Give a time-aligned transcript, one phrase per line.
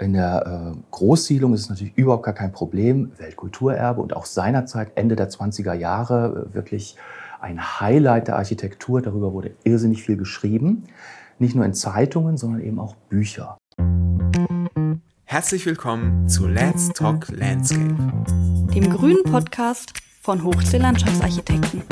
[0.00, 3.12] In der äh, Großsiedlung ist es natürlich überhaupt gar kein Problem.
[3.16, 6.96] Weltkulturerbe und auch seinerzeit, Ende der 20er Jahre, äh, wirklich
[7.40, 9.02] ein Highlight der Architektur.
[9.02, 10.82] Darüber wurde irrsinnig viel geschrieben.
[11.38, 13.56] Nicht nur in Zeitungen, sondern eben auch Bücher.
[15.26, 17.94] Herzlich willkommen zu Let's Talk Landscape,
[18.74, 19.92] dem grünen Podcast
[20.22, 21.82] von Hochsee Landschaftsarchitekten.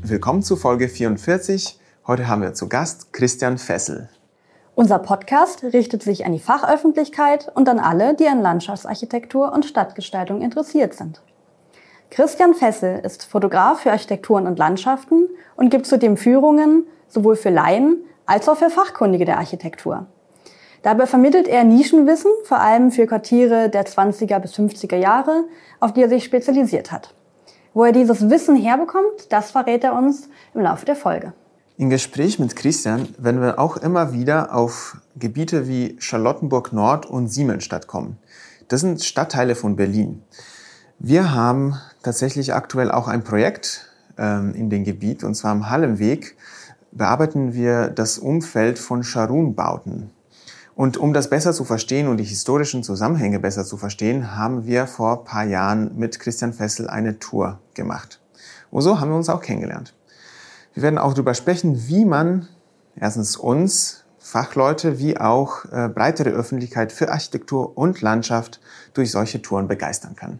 [0.00, 1.78] Willkommen zu Folge 44.
[2.06, 4.08] Heute haben wir zu Gast Christian Fessel.
[4.80, 10.40] Unser Podcast richtet sich an die Fachöffentlichkeit und an alle, die an Landschaftsarchitektur und Stadtgestaltung
[10.40, 11.20] interessiert sind.
[12.08, 17.98] Christian Fessel ist Fotograf für Architekturen und Landschaften und gibt zudem Führungen sowohl für Laien
[18.24, 20.06] als auch für Fachkundige der Architektur.
[20.82, 25.44] Dabei vermittelt er Nischenwissen, vor allem für Quartiere der 20er bis 50er Jahre,
[25.80, 27.12] auf die er sich spezialisiert hat.
[27.74, 31.34] Wo er dieses Wissen herbekommt, das verrät er uns im Laufe der Folge.
[31.80, 37.28] Im Gespräch mit Christian werden wir auch immer wieder auf Gebiete wie Charlottenburg Nord und
[37.28, 38.18] Siemensstadt kommen.
[38.68, 40.20] Das sind Stadtteile von Berlin.
[40.98, 46.36] Wir haben tatsächlich aktuell auch ein Projekt ähm, in dem Gebiet, und zwar am Hallenweg
[46.92, 50.10] bearbeiten wir das Umfeld von Scharun-Bauten.
[50.74, 54.86] Und um das besser zu verstehen und die historischen Zusammenhänge besser zu verstehen, haben wir
[54.86, 58.20] vor paar Jahren mit Christian Fessel eine Tour gemacht.
[58.70, 59.94] Und so haben wir uns auch kennengelernt.
[60.74, 62.48] Wir werden auch darüber sprechen, wie man
[62.96, 68.60] erstens uns, Fachleute, wie auch äh, breitere Öffentlichkeit für Architektur und Landschaft
[68.94, 70.38] durch solche Touren begeistern kann.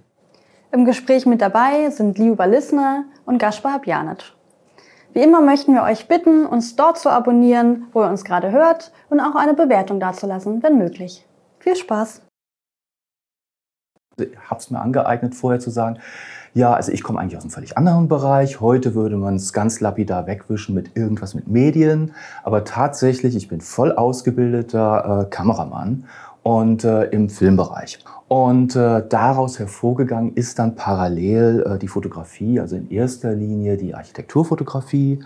[0.71, 4.33] Im Gespräch mit dabei sind Liuba Lissner und Gaspar Habjanic.
[5.13, 8.93] Wie immer möchten wir euch bitten, uns dort zu abonnieren, wo ihr uns gerade hört
[9.09, 11.27] und auch eine Bewertung dazulassen, wenn möglich.
[11.59, 12.23] Viel Spaß!
[14.17, 15.99] Ich habe es mir angeeignet, vorher zu sagen,
[16.53, 18.61] ja, also ich komme eigentlich aus einem völlig anderen Bereich.
[18.61, 22.13] Heute würde man es ganz lapidar wegwischen mit irgendwas mit Medien.
[22.43, 26.05] Aber tatsächlich, ich bin voll ausgebildeter äh, Kameramann
[26.43, 28.03] und äh, im Filmbereich.
[28.27, 33.95] Und äh, daraus hervorgegangen ist dann parallel äh, die Fotografie, also in erster Linie die
[33.95, 35.23] Architekturfotografie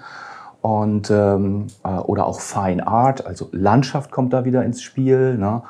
[0.60, 5.36] und ähm, äh, oder auch Fine Art, also Landschaft kommt da wieder ins Spiel.
[5.38, 5.62] Ne?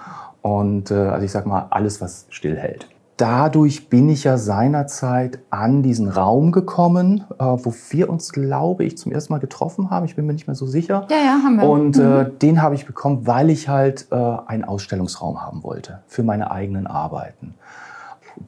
[0.42, 5.82] Und äh, also ich sag mal alles, was stillhält dadurch bin ich ja seinerzeit an
[5.82, 10.04] diesen Raum gekommen, äh, wo wir uns, glaube ich, zum ersten Mal getroffen haben.
[10.06, 11.06] Ich bin mir nicht mehr so sicher.
[11.10, 11.68] Ja, ja, haben wir.
[11.68, 12.38] Und äh, mhm.
[12.40, 16.86] den habe ich bekommen, weil ich halt äh, einen Ausstellungsraum haben wollte für meine eigenen
[16.86, 17.54] Arbeiten.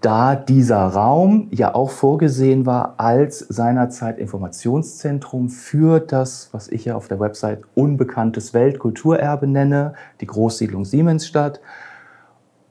[0.00, 6.96] Da dieser Raum ja auch vorgesehen war als seinerzeit Informationszentrum für das, was ich ja
[6.96, 11.60] auf der Website unbekanntes Weltkulturerbe nenne, die Großsiedlung Siemensstadt,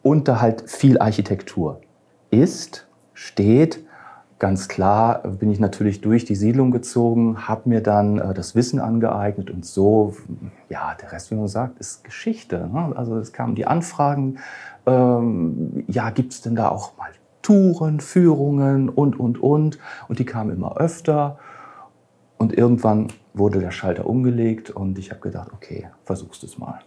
[0.04, 1.80] und da halt viel Architektur
[2.42, 3.86] ist, steht.
[4.38, 8.80] Ganz klar bin ich natürlich durch die Siedlung gezogen, habe mir dann äh, das Wissen
[8.80, 10.14] angeeignet und so,
[10.70, 12.70] ja, der Rest, wie man sagt, ist Geschichte.
[12.72, 12.94] Ne?
[12.96, 14.40] Also es kamen die Anfragen,
[14.86, 17.10] ähm, ja, gibt es denn da auch mal
[17.42, 19.78] Touren, Führungen und, und, und.
[20.08, 21.38] Und die kamen immer öfter.
[22.38, 26.80] Und irgendwann wurde der Schalter umgelegt und ich habe gedacht, okay, versuchst es mal.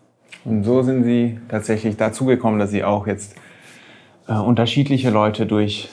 [0.44, 3.36] Und so sind Sie tatsächlich dazu gekommen, dass Sie auch jetzt
[4.28, 5.88] äh, unterschiedliche Leute durch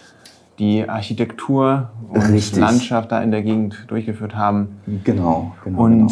[0.59, 2.59] die Architektur und Richtig.
[2.59, 4.79] Landschaft da in der Gegend durchgeführt haben.
[5.03, 5.53] Genau.
[5.63, 6.11] genau und genau.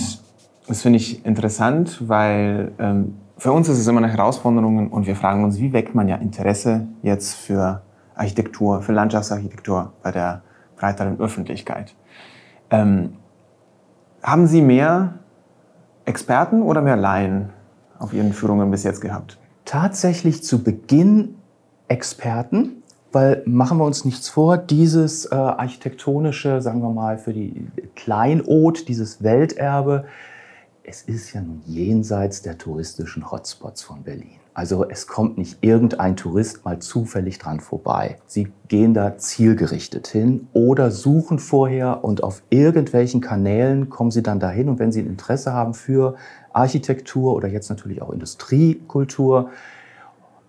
[0.68, 5.16] das finde ich interessant, weil ähm, für uns ist es immer eine Herausforderung und wir
[5.16, 7.82] fragen uns, wie weckt man ja Interesse jetzt für
[8.16, 10.44] Architektur, für Landschaftsarchitektur bei der
[10.78, 11.96] breiteren Öffentlichkeit.
[12.70, 13.14] Ähm,
[14.22, 15.16] haben Sie mehr
[16.06, 17.50] Experten oder mehr Laien
[18.00, 19.38] auf Ihren Führungen bis jetzt gehabt?
[19.66, 21.36] Tatsächlich zu Beginn
[21.94, 22.82] Experten,
[23.12, 28.88] weil machen wir uns nichts vor, dieses äh, architektonische, sagen wir mal, für die Kleinod,
[28.88, 30.06] dieses Welterbe,
[30.84, 34.40] es ist ja nun jenseits der touristischen Hotspots von Berlin.
[34.56, 38.18] Also es kommt nicht irgendein Tourist mal zufällig dran vorbei.
[38.28, 44.40] Sie gehen da zielgerichtet hin oder suchen vorher und auf irgendwelchen Kanälen kommen sie dann
[44.40, 44.68] dahin.
[44.68, 46.16] Und wenn sie ein Interesse haben für
[46.52, 49.50] Architektur oder jetzt natürlich auch Industriekultur,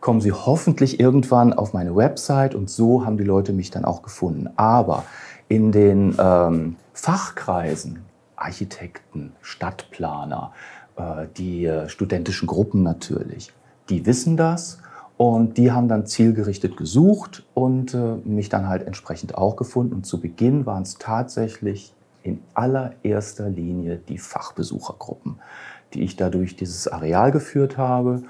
[0.04, 4.02] kommen Sie hoffentlich irgendwann auf meine Website und so haben die Leute mich dann auch
[4.02, 4.50] gefunden.
[4.56, 5.04] Aber
[5.48, 8.04] in den ähm, Fachkreisen,
[8.36, 10.52] Architekten, Stadtplaner,
[10.96, 13.50] äh, die äh, studentischen Gruppen natürlich,
[13.88, 14.76] die wissen das
[15.16, 19.94] und die haben dann zielgerichtet gesucht und äh, mich dann halt entsprechend auch gefunden.
[19.94, 25.36] Und zu Beginn waren es tatsächlich in allererster Linie die Fachbesuchergruppen,
[25.94, 28.24] die ich dadurch dieses Areal geführt habe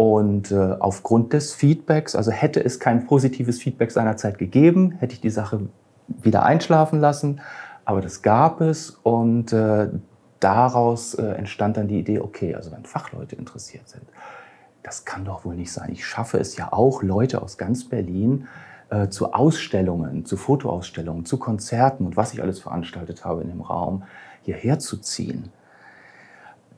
[0.00, 5.20] und äh, aufgrund des Feedbacks, also hätte es kein positives Feedback seinerzeit gegeben, hätte ich
[5.20, 5.60] die Sache
[6.08, 7.42] wieder einschlafen lassen.
[7.84, 9.90] Aber das gab es und äh,
[10.38, 14.04] daraus äh, entstand dann die Idee, okay, also wenn Fachleute interessiert sind,
[14.82, 15.90] das kann doch wohl nicht sein.
[15.92, 18.48] Ich schaffe es ja auch, Leute aus ganz Berlin
[18.88, 23.60] äh, zu Ausstellungen, zu Fotoausstellungen, zu Konzerten und was ich alles veranstaltet habe in dem
[23.60, 24.04] Raum,
[24.44, 25.52] hierher zu ziehen.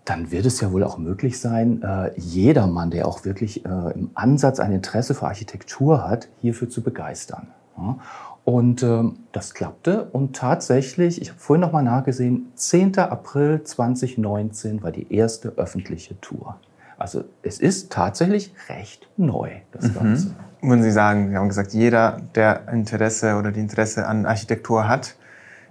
[0.04, 4.10] Dann wird es ja wohl auch möglich sein, äh, jedermann, der auch wirklich äh, im
[4.14, 7.48] Ansatz ein Interesse für Architektur hat, hierfür zu begeistern.
[7.76, 7.98] Ja?
[8.44, 12.98] Und ähm, das klappte und tatsächlich, ich habe vorhin noch mal nachgesehen, 10.
[12.98, 16.56] April 2019 war die erste öffentliche Tour.
[16.98, 19.94] Also es ist tatsächlich recht neu, das mhm.
[19.94, 20.34] Ganze.
[20.60, 25.16] Würden Sie sagen, Sie haben gesagt, jeder, der Interesse oder die Interesse an Architektur hat,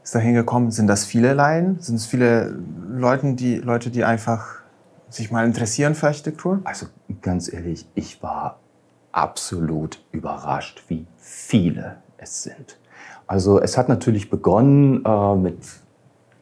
[0.04, 0.72] ist da hingekommen.
[0.72, 1.80] Sind das viele Laien?
[1.80, 2.58] Sind es viele
[2.90, 4.62] Leute, die, Leute, die einfach
[5.10, 6.62] sich mal interessieren für Architektur?
[6.64, 6.88] Also
[7.22, 8.60] ganz ehrlich, ich war
[9.12, 12.78] absolut überrascht, wie viele es sind.
[13.28, 15.58] Also es hat natürlich begonnen äh, mit,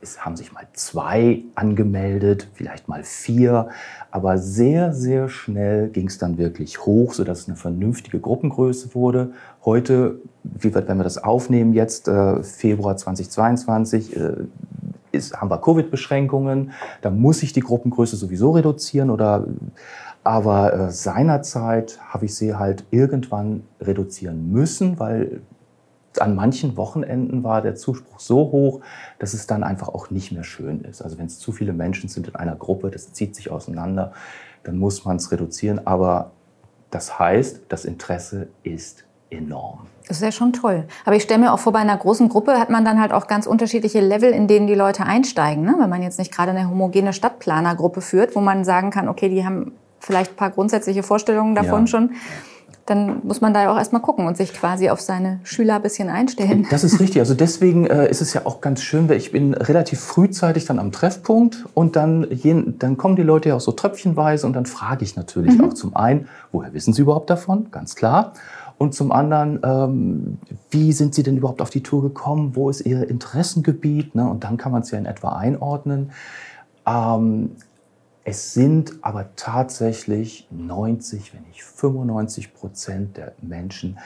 [0.01, 3.69] es haben sich mal zwei angemeldet, vielleicht mal vier,
[4.11, 9.31] aber sehr, sehr schnell ging es dann wirklich hoch, sodass es eine vernünftige Gruppengröße wurde.
[9.65, 14.33] Heute, wie wir, wenn wir das aufnehmen, jetzt äh, Februar 2022, äh,
[15.11, 19.47] ist, haben wir Covid-Beschränkungen, da muss ich die Gruppengröße sowieso reduzieren oder
[20.23, 25.41] aber äh, seinerzeit habe ich sie halt irgendwann reduzieren müssen, weil
[26.17, 28.81] an manchen Wochenenden war der Zuspruch so hoch,
[29.19, 31.01] dass es dann einfach auch nicht mehr schön ist.
[31.01, 34.13] Also wenn es zu viele Menschen sind in einer Gruppe, das zieht sich auseinander,
[34.63, 35.85] dann muss man es reduzieren.
[35.85, 36.31] Aber
[36.89, 39.81] das heißt, das Interesse ist enorm.
[40.07, 40.85] Das ist ja schon toll.
[41.05, 43.27] Aber ich stelle mir auch vor, bei einer großen Gruppe hat man dann halt auch
[43.27, 45.63] ganz unterschiedliche Level, in denen die Leute einsteigen.
[45.63, 45.75] Ne?
[45.77, 49.45] Wenn man jetzt nicht gerade eine homogene Stadtplanergruppe führt, wo man sagen kann, okay, die
[49.45, 51.87] haben vielleicht ein paar grundsätzliche Vorstellungen davon ja.
[51.87, 52.11] schon
[52.89, 55.81] dann muss man da ja auch erstmal gucken und sich quasi auf seine Schüler ein
[55.81, 56.67] bisschen einstellen.
[56.69, 57.19] Das ist richtig.
[57.19, 60.79] Also deswegen äh, ist es ja auch ganz schön, weil ich bin relativ frühzeitig dann
[60.79, 62.27] am Treffpunkt und dann,
[62.79, 65.65] dann kommen die Leute ja auch so tröpfchenweise und dann frage ich natürlich mhm.
[65.65, 67.67] auch zum einen, woher wissen sie überhaupt davon?
[67.71, 68.33] Ganz klar.
[68.79, 70.37] Und zum anderen, ähm,
[70.71, 72.55] wie sind Sie denn überhaupt auf die Tour gekommen?
[72.55, 74.15] Wo ist Ihr Interessengebiet?
[74.15, 74.27] Ne?
[74.27, 76.11] Und dann kann man es ja in etwa einordnen.
[76.87, 77.51] Ähm,
[78.29, 83.97] es sind aber tatsächlich 90, wenn nicht 95 Prozent der Menschen,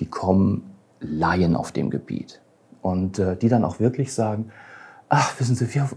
[0.00, 2.40] die kommen, Laien auf dem Gebiet.
[2.80, 4.50] Und äh, die dann auch wirklich sagen,
[5.08, 5.88] ach, wissen Sie, wir,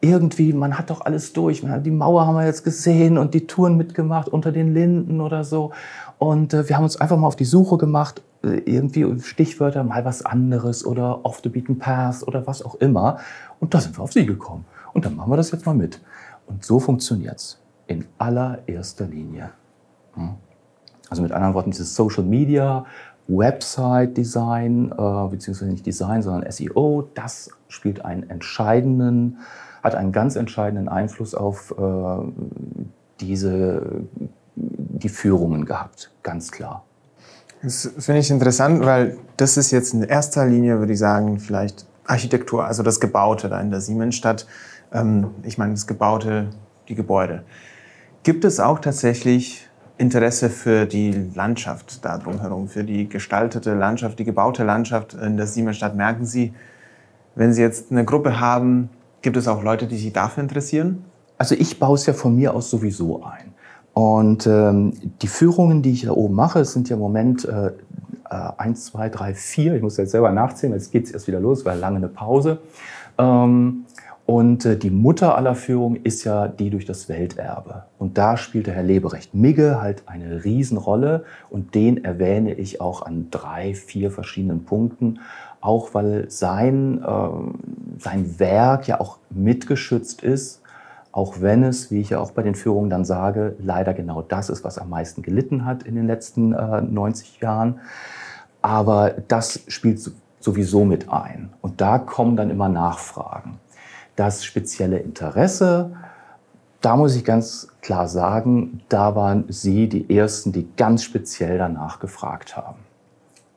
[0.00, 1.62] irgendwie, man hat doch alles durch.
[1.84, 5.72] Die Mauer haben wir jetzt gesehen und die Touren mitgemacht unter den Linden oder so.
[6.16, 10.06] Und äh, wir haben uns einfach mal auf die Suche gemacht, äh, irgendwie Stichwörter, mal
[10.06, 13.18] was anderes oder off the beaten path oder was auch immer.
[13.60, 14.64] Und da sind wir auf Sie gekommen.
[14.94, 16.00] Und dann machen wir das jetzt mal mit.
[16.46, 19.50] Und so funktioniert es in allererster Linie.
[20.14, 20.34] Hm?
[21.08, 22.86] Also mit anderen Worten, dieses Social Media,
[23.28, 29.38] Website Design, äh, beziehungsweise nicht Design, sondern SEO, das spielt einen entscheidenden,
[29.82, 32.32] hat einen ganz entscheidenden Einfluss auf äh,
[33.20, 34.04] diese,
[34.54, 36.84] die Führungen gehabt, ganz klar.
[37.62, 41.86] Das finde ich interessant, weil das ist jetzt in erster Linie, würde ich sagen, vielleicht
[42.04, 44.46] Architektur, also das Gebaute da in der Siemensstadt
[45.42, 46.50] ich meine, das Gebaute,
[46.88, 47.44] die Gebäude.
[48.22, 49.68] Gibt es auch tatsächlich
[49.98, 55.46] Interesse für die Landschaft da drumherum, für die gestaltete Landschaft, die gebaute Landschaft in der
[55.46, 55.96] Siemensstadt?
[55.96, 56.52] Merken Sie,
[57.34, 58.90] wenn Sie jetzt eine Gruppe haben,
[59.22, 61.04] gibt es auch Leute, die sich dafür interessieren?
[61.38, 63.54] Also ich baue es ja von mir aus sowieso ein.
[63.94, 67.72] Und ähm, die Führungen, die ich da oben mache, sind ja im Moment äh, äh,
[68.56, 69.74] eins, zwei, drei, vier.
[69.74, 72.60] Ich muss jetzt selber nachzählen, jetzt geht es erst wieder los, weil lange eine Pause.
[73.18, 73.84] Ähm,
[74.24, 77.84] und äh, die Mutter aller Führung ist ja die durch das Welterbe.
[77.98, 81.24] Und da spielt der Herr Leberecht Migge halt eine Riesenrolle.
[81.50, 85.20] Und den erwähne ich auch an drei, vier verschiedenen Punkten.
[85.60, 90.62] Auch weil sein, äh, sein Werk ja auch mitgeschützt ist.
[91.10, 94.48] Auch wenn es, wie ich ja auch bei den Führungen dann sage, leider genau das
[94.48, 97.80] ist, was am meisten gelitten hat in den letzten äh, 90 Jahren.
[98.62, 100.00] Aber das spielt
[100.40, 101.50] sowieso mit ein.
[101.60, 103.58] Und da kommen dann immer Nachfragen
[104.22, 105.90] das spezielle Interesse,
[106.80, 111.98] da muss ich ganz klar sagen, da waren Sie die Ersten, die ganz speziell danach
[111.98, 112.78] gefragt haben.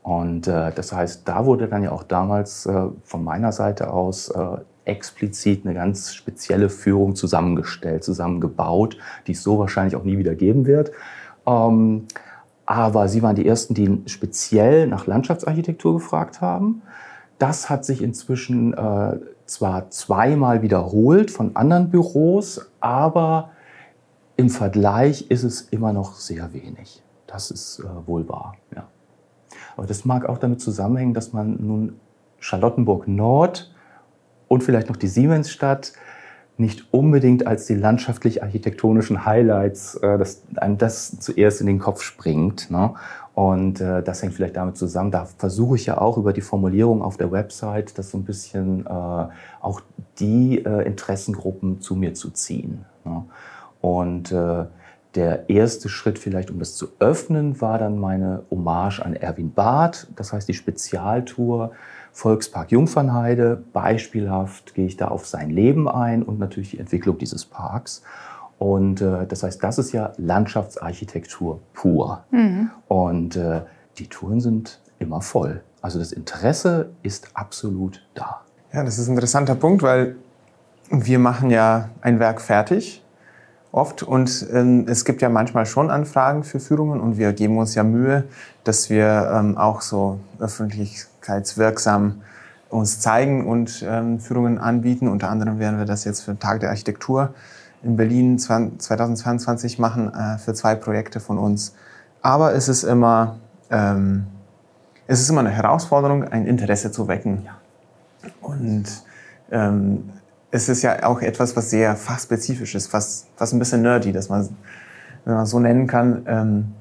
[0.01, 4.29] Und äh, das heißt, da wurde dann ja auch damals äh, von meiner Seite aus
[4.29, 10.33] äh, explizit eine ganz spezielle Führung zusammengestellt, zusammengebaut, die es so wahrscheinlich auch nie wieder
[10.33, 10.91] geben wird.
[11.45, 12.05] Ähm,
[12.65, 16.81] aber Sie waren die Ersten, die speziell nach Landschaftsarchitektur gefragt haben.
[17.37, 23.51] Das hat sich inzwischen äh, zwar zweimal wiederholt von anderen Büros, aber
[24.37, 27.03] im Vergleich ist es immer noch sehr wenig.
[27.27, 28.55] Das ist äh, wohl wahr.
[28.75, 28.87] Ja.
[29.77, 31.99] Aber das mag auch damit zusammenhängen, dass man nun
[32.39, 33.73] Charlottenburg Nord
[34.47, 35.93] und vielleicht noch die Siemensstadt
[36.57, 42.71] nicht unbedingt als die landschaftlich-architektonischen Highlights, äh, dass einem das zuerst in den Kopf springt.
[42.71, 42.93] Ne?
[43.33, 45.11] Und äh, das hängt vielleicht damit zusammen.
[45.11, 48.85] Da versuche ich ja auch über die Formulierung auf der Website, das so ein bisschen
[48.85, 49.81] äh, auch
[50.19, 52.85] die äh, Interessengruppen zu mir zu ziehen.
[53.03, 53.25] Ne?
[53.81, 54.65] Und äh,
[55.15, 60.07] der erste Schritt vielleicht, um das zu öffnen, war dann meine Hommage an Erwin Barth.
[60.15, 61.71] Das heißt, die Spezialtour
[62.15, 63.61] Volkspark Jungfernheide.
[63.73, 68.03] Beispielhaft gehe ich da auf sein Leben ein und natürlich die Entwicklung dieses Parks.
[68.57, 72.23] Und äh, das heißt, das ist ja Landschaftsarchitektur pur.
[72.31, 72.71] Mhm.
[72.87, 73.63] Und äh,
[73.97, 75.61] die Touren sind immer voll.
[75.81, 78.41] Also das Interesse ist absolut da.
[78.71, 80.15] Ja, das ist ein interessanter Punkt, weil
[80.89, 83.03] wir machen ja ein Werk fertig
[83.75, 87.75] oft und ähm, es gibt ja manchmal schon Anfragen für Führungen und wir geben uns
[87.75, 88.23] ja Mühe,
[88.63, 92.21] dass wir ähm, auch so öffentlichkeitswirksam
[92.69, 95.09] uns zeigen und ähm, Führungen anbieten.
[95.09, 97.33] Unter anderem werden wir das jetzt für den Tag der Architektur
[97.83, 101.75] in Berlin 2022 machen äh, für zwei Projekte von uns.
[102.21, 103.35] Aber es ist immer,
[103.69, 104.25] ähm,
[105.05, 107.43] es ist immer eine Herausforderung, ein Interesse zu wecken.
[107.45, 107.51] Ja.
[108.41, 108.85] Und
[109.51, 110.09] ähm,
[110.55, 114.29] es ist ja auch etwas, was sehr fachspezifisch ist, fast, fast ein bisschen nerdy, dass
[114.29, 114.47] man,
[115.25, 116.23] wenn man so nennen kann.
[116.27, 116.73] Ähm,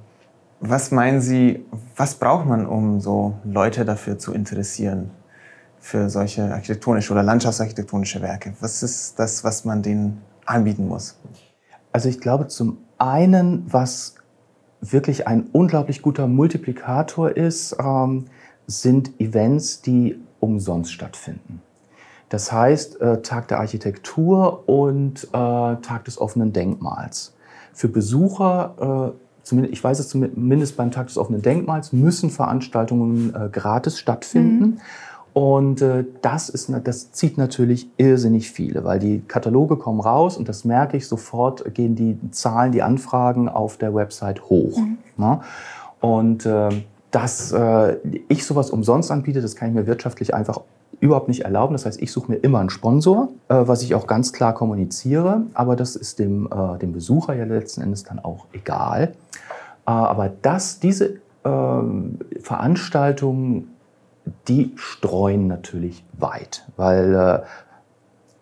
[0.60, 1.64] was meinen Sie,
[1.96, 5.10] was braucht man, um so Leute dafür zu interessieren,
[5.80, 8.54] für solche architektonische oder landschaftsarchitektonische Werke?
[8.60, 11.18] Was ist das, was man denen anbieten muss?
[11.92, 14.14] Also ich glaube zum einen, was
[14.80, 18.26] wirklich ein unglaublich guter Multiplikator ist, ähm,
[18.68, 21.60] sind Events, die umsonst stattfinden.
[22.34, 27.32] Das heißt äh, Tag der Architektur und äh, Tag des offenen Denkmals.
[27.72, 33.32] Für Besucher, äh, zumindest, ich weiß es zumindest beim Tag des offenen Denkmals, müssen Veranstaltungen
[33.52, 34.64] gratis stattfinden.
[34.64, 34.80] Mhm.
[35.32, 35.84] Und
[36.22, 40.96] das, ist, das zieht natürlich irrsinnig viele, weil die Kataloge kommen raus und das merke
[40.96, 44.76] ich sofort, gehen die Zahlen, die Anfragen auf der Website hoch.
[44.76, 44.98] Mhm.
[45.16, 45.40] Ne?
[46.00, 46.48] Und
[47.10, 50.60] dass äh, ich sowas umsonst anbiete, das kann ich mir wirtschaftlich einfach
[51.00, 51.74] überhaupt nicht erlauben.
[51.74, 55.42] Das heißt, ich suche mir immer einen Sponsor, äh, was ich auch ganz klar kommuniziere,
[55.54, 59.12] aber das ist dem, äh, dem Besucher ja letzten Endes dann auch egal.
[59.86, 63.74] Äh, aber das, diese ähm, Veranstaltungen
[64.48, 67.42] die streuen natürlich weit, weil äh,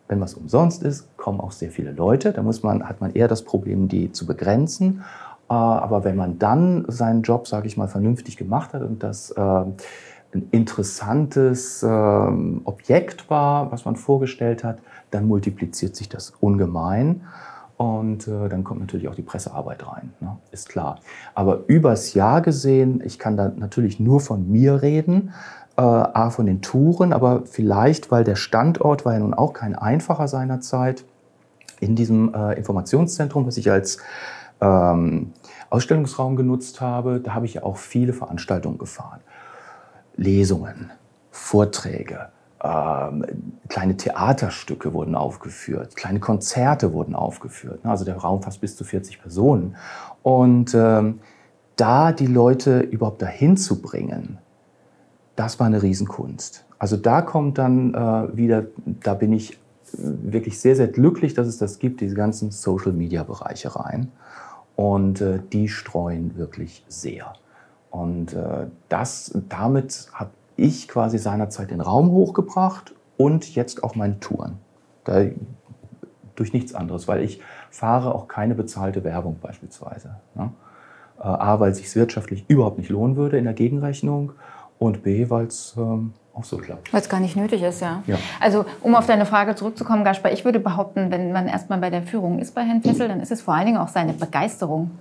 [0.08, 2.32] wenn was umsonst ist, kommen auch sehr viele Leute.
[2.32, 5.02] Da muss man, hat man eher das Problem, die zu begrenzen.
[5.48, 9.30] Äh, aber wenn man dann seinen Job, sage ich mal, vernünftig gemacht hat und das
[9.30, 9.64] äh,
[10.34, 14.78] ein interessantes äh, Objekt war, was man vorgestellt hat,
[15.10, 17.22] dann multipliziert sich das ungemein.
[17.76, 20.36] Und äh, dann kommt natürlich auch die Pressearbeit rein, ne?
[20.52, 21.00] ist klar.
[21.34, 25.32] Aber übers Jahr gesehen, ich kann da natürlich nur von mir reden,
[25.76, 29.74] äh, A von den Touren, aber vielleicht, weil der Standort war ja nun auch kein
[29.74, 31.04] einfacher seinerzeit,
[31.80, 33.98] in diesem äh, Informationszentrum, was ich als
[34.60, 35.32] ähm,
[35.70, 39.20] Ausstellungsraum genutzt habe, da habe ich ja auch viele Veranstaltungen gefahren.
[40.16, 40.90] Lesungen,
[41.30, 42.28] Vorträge,
[42.62, 43.24] ähm,
[43.68, 47.80] kleine Theaterstücke wurden aufgeführt, kleine Konzerte wurden aufgeführt.
[47.84, 49.76] Also der Raum fast bis zu 40 Personen.
[50.22, 51.20] Und ähm,
[51.76, 54.38] da die Leute überhaupt dahin zu bringen,
[55.34, 56.64] das war eine Riesenkunst.
[56.78, 59.58] Also da kommt dann äh, wieder, da bin ich
[59.92, 64.08] wirklich sehr, sehr glücklich, dass es das gibt, diese ganzen Social-Media-Bereiche rein.
[64.76, 67.34] Und äh, die streuen wirklich sehr.
[67.92, 74.18] Und äh, das, damit habe ich quasi seinerzeit den Raum hochgebracht und jetzt auch meine
[74.18, 74.58] Touren.
[75.04, 75.26] Da,
[76.34, 80.16] durch nichts anderes, weil ich fahre auch keine bezahlte Werbung beispielsweise.
[80.34, 80.50] Ne?
[81.18, 84.32] Äh, A, weil es sich wirtschaftlich überhaupt nicht lohnen würde in der Gegenrechnung
[84.78, 86.92] und B, weil es ähm, auch so klappt.
[86.94, 88.02] Weil es gar nicht nötig ist, ja.
[88.06, 88.16] ja.
[88.40, 92.02] Also, um auf deine Frage zurückzukommen, Gaspar, ich würde behaupten, wenn man erstmal bei der
[92.02, 94.92] Führung ist bei Herrn Fessel, dann ist es vor allen Dingen auch seine Begeisterung,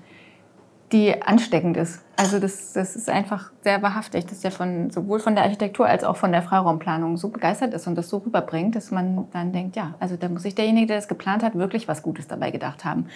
[0.91, 2.01] die ansteckend ist.
[2.17, 6.03] Also das, das ist einfach sehr wahrhaftig, dass er von, sowohl von der Architektur als
[6.03, 9.75] auch von der Freiraumplanung so begeistert ist und das so rüberbringt, dass man dann denkt,
[9.75, 12.83] ja, also da muss sich derjenige, der das geplant hat, wirklich was Gutes dabei gedacht
[12.83, 13.07] haben.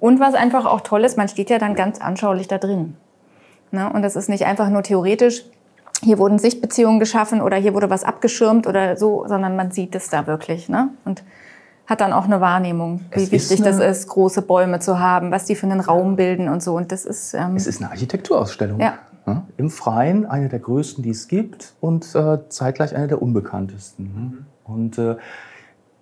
[0.00, 2.96] Und was einfach auch toll ist, man steht ja dann ganz anschaulich da drin.
[3.72, 3.92] Ne?
[3.92, 5.44] Und das ist nicht einfach nur theoretisch,
[6.02, 10.10] hier wurden Sichtbeziehungen geschaffen oder hier wurde was abgeschirmt oder so, sondern man sieht es
[10.10, 10.68] da wirklich.
[10.68, 10.90] Ne?
[11.04, 11.22] Und
[11.86, 15.30] hat dann auch eine Wahrnehmung, wie es wichtig eine, das ist, große Bäume zu haben,
[15.30, 16.76] was die für einen Raum bilden und so.
[16.76, 17.34] Und das ist.
[17.34, 18.80] Ähm, es ist eine Architekturausstellung.
[18.80, 18.98] Ja.
[19.56, 24.04] Im Freien, eine der größten, die es gibt und äh, zeitgleich eine der unbekanntesten.
[24.04, 24.20] Ne?
[24.20, 24.46] Mhm.
[24.64, 25.16] Und äh,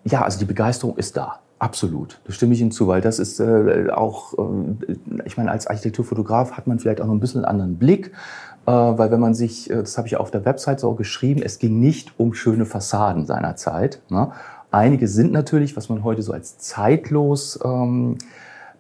[0.03, 1.39] ja, also die Begeisterung ist da.
[1.61, 5.69] Absolut, da stimme ich Ihnen zu, weil das ist äh, auch, äh, ich meine, als
[5.69, 8.11] Architekturfotograf hat man vielleicht auch noch ein bisschen einen anderen Blick
[8.67, 11.59] äh, weil wenn man sich, äh, das habe ich auf der Website so geschrieben, es
[11.59, 14.33] ging nicht um schöne Fassaden seiner Zeit, ne?
[14.73, 18.17] Einige sind natürlich, was man heute so als zeitlos ähm,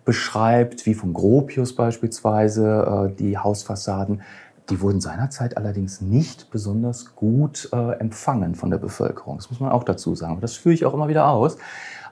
[0.07, 4.23] beschreibt, wie vom Gropius beispielsweise, äh, die Hausfassaden.
[4.71, 9.37] Die wurden seinerzeit allerdings nicht besonders gut äh, empfangen von der Bevölkerung.
[9.37, 10.39] Das muss man auch dazu sagen.
[10.41, 11.59] Das führe ich auch immer wieder aus.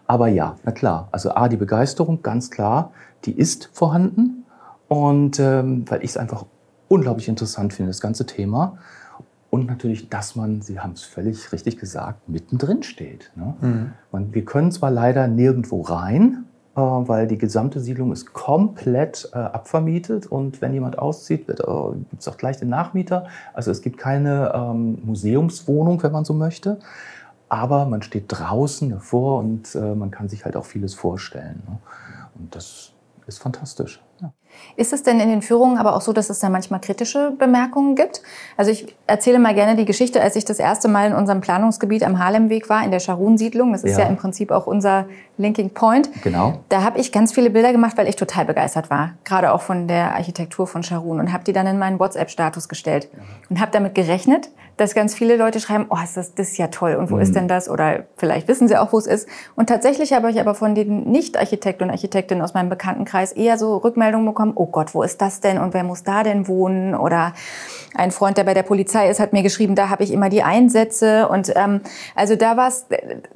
[0.07, 1.09] Aber ja, na klar.
[1.11, 2.93] Also A, die Begeisterung, ganz klar,
[3.25, 4.45] die ist vorhanden.
[4.89, 6.45] Und ähm, weil ich es einfach
[6.89, 8.77] unglaublich interessant finde, das ganze Thema.
[9.51, 13.33] Und natürlich, dass man, Sie haben es völlig richtig gesagt, mittendrin steht.
[13.35, 13.55] Ne?
[13.61, 13.93] Mhm.
[14.13, 16.45] Man, wir können zwar leider nirgendwo rein,
[16.77, 22.21] äh, weil die gesamte Siedlung ist komplett äh, abvermietet und wenn jemand auszieht, äh, gibt
[22.21, 23.27] es auch gleich den Nachmieter.
[23.53, 26.79] Also es gibt keine ähm, Museumswohnung, wenn man so möchte.
[27.49, 31.61] Aber man steht draußen davor und äh, man kann sich halt auch vieles vorstellen.
[31.69, 31.79] Ne?
[32.39, 32.93] Und das
[33.27, 34.01] ist fantastisch.
[34.21, 34.33] Ja.
[34.77, 37.97] Ist es denn in den Führungen aber auch so, dass es da manchmal kritische Bemerkungen
[37.97, 38.23] gibt?
[38.57, 42.03] Also ich erzähle mal gerne die Geschichte, als ich das erste Mal in unserem Planungsgebiet
[42.03, 43.73] am Harlemweg war, in der Scharun-Siedlung.
[43.73, 44.05] Das ist ja.
[44.05, 44.07] ja.
[44.07, 46.11] im Prinzip auch unser Linking Point.
[46.23, 46.61] Genau.
[46.69, 49.15] Da habe ich ganz viele Bilder gemacht, weil ich total begeistert war.
[49.25, 51.21] Gerade auch von der Architektur von Scharun.
[51.21, 53.09] Und habe die dann in meinen WhatsApp-Status gestellt.
[53.49, 56.69] Und habe damit gerechnet, dass ganz viele Leute schreiben, oh, ist das, das ist ja
[56.69, 57.21] toll und wo mhm.
[57.21, 57.69] ist denn das?
[57.69, 59.29] Oder vielleicht wissen sie auch, wo es ist.
[59.55, 63.77] Und tatsächlich habe ich aber von den Nicht-Architekten und Architektinnen aus meinem Bekanntenkreis eher so
[63.77, 66.95] Rückmeldungen bekommen, oh Gott, wo ist das denn und wer muss da denn wohnen?
[66.95, 67.35] Oder
[67.95, 70.43] ein Freund, der bei der Polizei ist, hat mir geschrieben, da habe ich immer die
[70.43, 71.29] Einsätze.
[71.29, 71.81] Und ähm,
[72.15, 72.87] also da war es,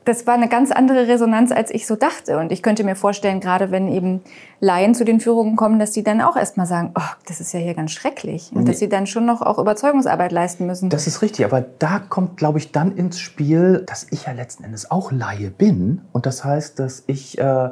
[0.04, 2.38] das war eine ganz andere Resonanz, als ich so dachte.
[2.38, 4.22] Und ich könnte mir vorstellen, gerade wenn eben
[4.60, 7.60] Laien zu den Führungen kommen, dass die dann auch erstmal sagen, oh, das ist ja
[7.60, 8.50] hier ganz schrecklich.
[8.54, 8.70] Und nee.
[8.70, 10.88] dass sie dann schon noch auch Überzeugungsarbeit leisten müssen.
[10.88, 14.64] Das ist richtig, aber da kommt, glaube ich, dann ins Spiel, dass ich ja letzten
[14.64, 16.02] Endes auch Laie bin.
[16.12, 17.70] Und das heißt, dass ich äh,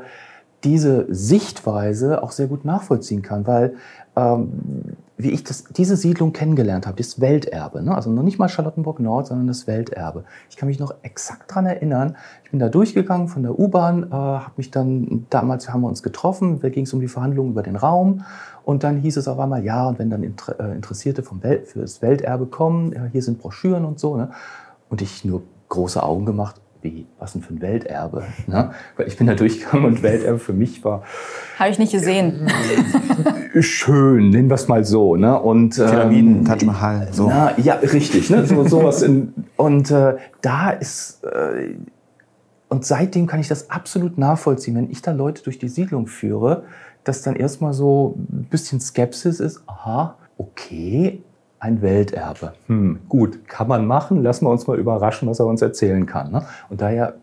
[0.64, 3.74] diese Sichtweise auch sehr gut nachvollziehen kann, weil
[4.16, 7.94] ähm, wie ich das, diese Siedlung kennengelernt habe, das Welterbe, ne?
[7.94, 10.24] also noch nicht mal Charlottenburg Nord, sondern das Welterbe.
[10.50, 12.16] Ich kann mich noch exakt daran erinnern.
[12.44, 16.02] Ich bin da durchgegangen von der U-Bahn, äh, habe mich dann damals haben wir uns
[16.02, 18.24] getroffen, da ging es um die Verhandlungen über den Raum
[18.64, 21.68] und dann hieß es auf einmal ja und wenn dann Inter äh, Interessierte vom Welt
[21.68, 24.30] für das Welterbe kommen, ja, hier sind Broschüren und so, ne?
[24.88, 28.24] und ich nur große Augen gemacht wie, was denn für ein Welterbe?
[28.46, 28.72] Ne?
[28.96, 31.02] Weil ich bin da durchgegangen und Welterbe für mich war.
[31.58, 32.48] Habe ich nicht gesehen.
[33.60, 35.16] Schön, nennen wir es mal so.
[35.16, 35.40] Ne?
[35.40, 37.08] Und, Pyramiden, ähm, Taj Mahal.
[37.12, 37.28] So.
[37.28, 38.30] Na, ja, richtig.
[38.30, 38.46] Ne?
[38.46, 41.24] So, sowas in, und äh, da ist.
[41.24, 41.76] Äh,
[42.68, 44.74] und seitdem kann ich das absolut nachvollziehen.
[44.74, 46.64] Wenn ich da Leute durch die Siedlung führe,
[47.04, 49.62] dass dann erstmal so ein bisschen Skepsis ist.
[49.66, 51.22] Aha, okay,
[51.62, 52.54] ein Welterbe.
[52.66, 54.20] Hm, gut, kann man machen.
[54.20, 56.32] Lassen wir uns mal überraschen, was er uns erzählen kann.
[56.32, 56.44] Ne?
[56.68, 57.14] Und daher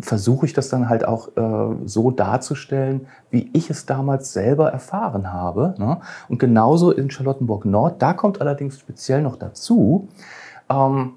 [0.00, 5.32] versuche ich das dann halt auch äh, so darzustellen, wie ich es damals selber erfahren
[5.32, 5.76] habe.
[5.78, 6.00] Ne?
[6.28, 10.08] Und genauso in Charlottenburg Nord, da kommt allerdings speziell noch dazu,
[10.68, 11.12] ähm,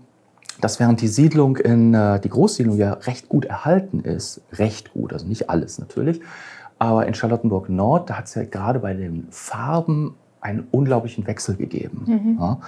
[0.62, 5.14] dass während die Siedlung in äh, die Großsiedlung ja recht gut erhalten ist, recht gut,
[5.14, 6.22] also nicht alles natürlich,
[6.78, 10.14] aber in Charlottenburg Nord, da hat es ja gerade bei den Farben
[10.46, 12.04] einen unglaublichen Wechsel gegeben.
[12.06, 12.38] Mhm.
[12.40, 12.60] Ja.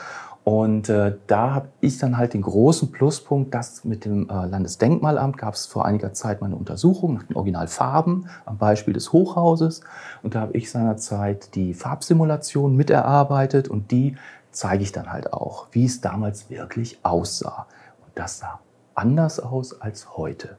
[0.44, 5.38] Und äh, da habe ich dann halt den großen Pluspunkt, dass mit dem äh, Landesdenkmalamt
[5.38, 9.82] gab es vor einiger Zeit mal eine Untersuchung nach den Originalfarben am Beispiel des Hochhauses.
[10.24, 14.16] Und da habe ich seinerzeit die Farbsimulation miterarbeitet und die
[14.52, 17.68] zeige ich dann halt auch, wie es damals wirklich aussah.
[18.06, 18.62] Und das sah
[18.96, 20.58] anders aus als heute.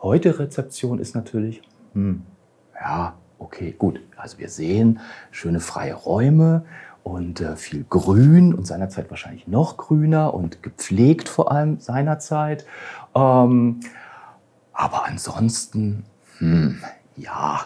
[0.00, 1.60] Heute Rezeption ist natürlich,
[1.92, 2.22] hm,
[2.80, 3.14] ja,
[3.44, 4.00] okay, gut.
[4.16, 6.64] Also wir sehen schöne freie Räume
[7.02, 12.64] und äh, viel Grün und seinerzeit wahrscheinlich noch grüner und gepflegt vor allem seinerzeit.
[13.14, 13.80] Ähm,
[14.72, 16.04] aber ansonsten,
[16.38, 16.82] hm,
[17.16, 17.60] ja,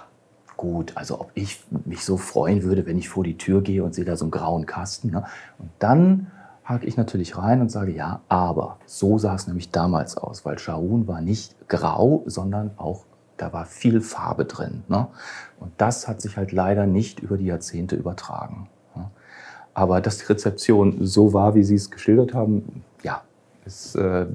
[0.56, 0.92] gut.
[0.96, 4.04] Also ob ich mich so freuen würde, wenn ich vor die Tür gehe und sehe
[4.04, 5.10] da so einen grauen Kasten.
[5.10, 5.24] Ne?
[5.58, 6.26] Und dann
[6.64, 10.58] hake ich natürlich rein und sage, ja, aber so sah es nämlich damals aus, weil
[10.58, 13.04] Shaun war nicht grau, sondern auch
[13.38, 14.82] da war viel Farbe drin.
[14.88, 15.06] Ne?
[15.58, 18.68] Und das hat sich halt leider nicht über die Jahrzehnte übertragen.
[18.94, 19.06] Ne?
[19.74, 23.22] Aber dass die Rezeption so war, wie Sie es geschildert haben, ja,
[23.64, 24.26] es äh,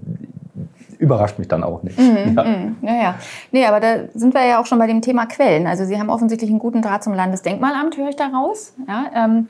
[0.98, 2.00] überrascht mich dann auch nicht.
[2.00, 2.44] Mhm, ja.
[2.44, 2.76] Mhm.
[2.82, 3.16] ja, ja.
[3.52, 5.68] Nee, aber da sind wir ja auch schon bei dem Thema Quellen.
[5.68, 8.74] Also Sie haben offensichtlich einen guten Draht zum Landesdenkmalamt, höre ich da raus.
[8.88, 9.48] Ja, ähm,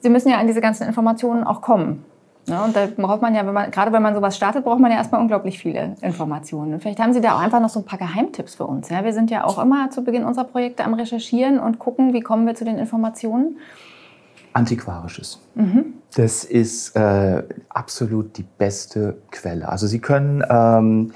[0.00, 2.04] Sie müssen ja an diese ganzen Informationen auch kommen.
[2.50, 4.90] Ja, und da braucht man ja, wenn man, gerade wenn man sowas startet, braucht man
[4.90, 6.80] ja erstmal unglaublich viele Informationen.
[6.80, 8.88] Vielleicht haben Sie da auch einfach noch so ein paar Geheimtipps für uns.
[8.88, 9.04] Ja?
[9.04, 12.46] Wir sind ja auch immer zu Beginn unserer Projekte am Recherchieren und gucken, wie kommen
[12.46, 13.58] wir zu den Informationen.
[14.52, 15.40] Antiquarisches.
[15.54, 15.94] Mhm.
[16.16, 19.68] Das ist äh, absolut die beste Quelle.
[19.68, 21.12] Also Sie können ähm,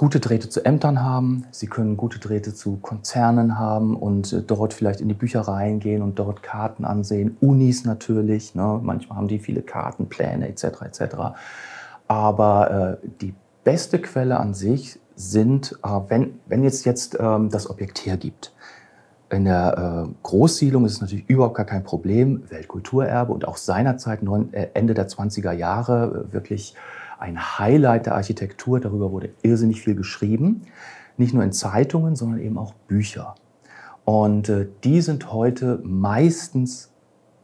[0.00, 4.72] gute Drähte zu Ämtern haben, Sie können gute Drähte zu Konzernen haben und äh, dort
[4.72, 7.36] vielleicht in die Büchereien gehen und dort Karten ansehen.
[7.42, 8.80] Unis natürlich, ne?
[8.82, 10.64] manchmal haben die viele Kartenpläne etc.
[10.86, 11.02] etc.
[12.08, 17.68] Aber äh, die beste Quelle an sich sind, äh, wenn, wenn jetzt, jetzt ähm, das
[17.68, 18.54] Objekt hergibt.
[19.28, 22.44] In der äh, Großsiedlung ist es natürlich überhaupt gar kein Problem.
[22.48, 24.20] Weltkulturerbe und auch seinerzeit
[24.52, 26.74] äh, Ende der 20er Jahre äh, wirklich
[27.20, 28.80] ein Highlight der Architektur.
[28.80, 30.62] Darüber wurde irrsinnig viel geschrieben.
[31.16, 33.34] Nicht nur in Zeitungen, sondern eben auch Bücher.
[34.04, 36.90] Und äh, die sind heute meistens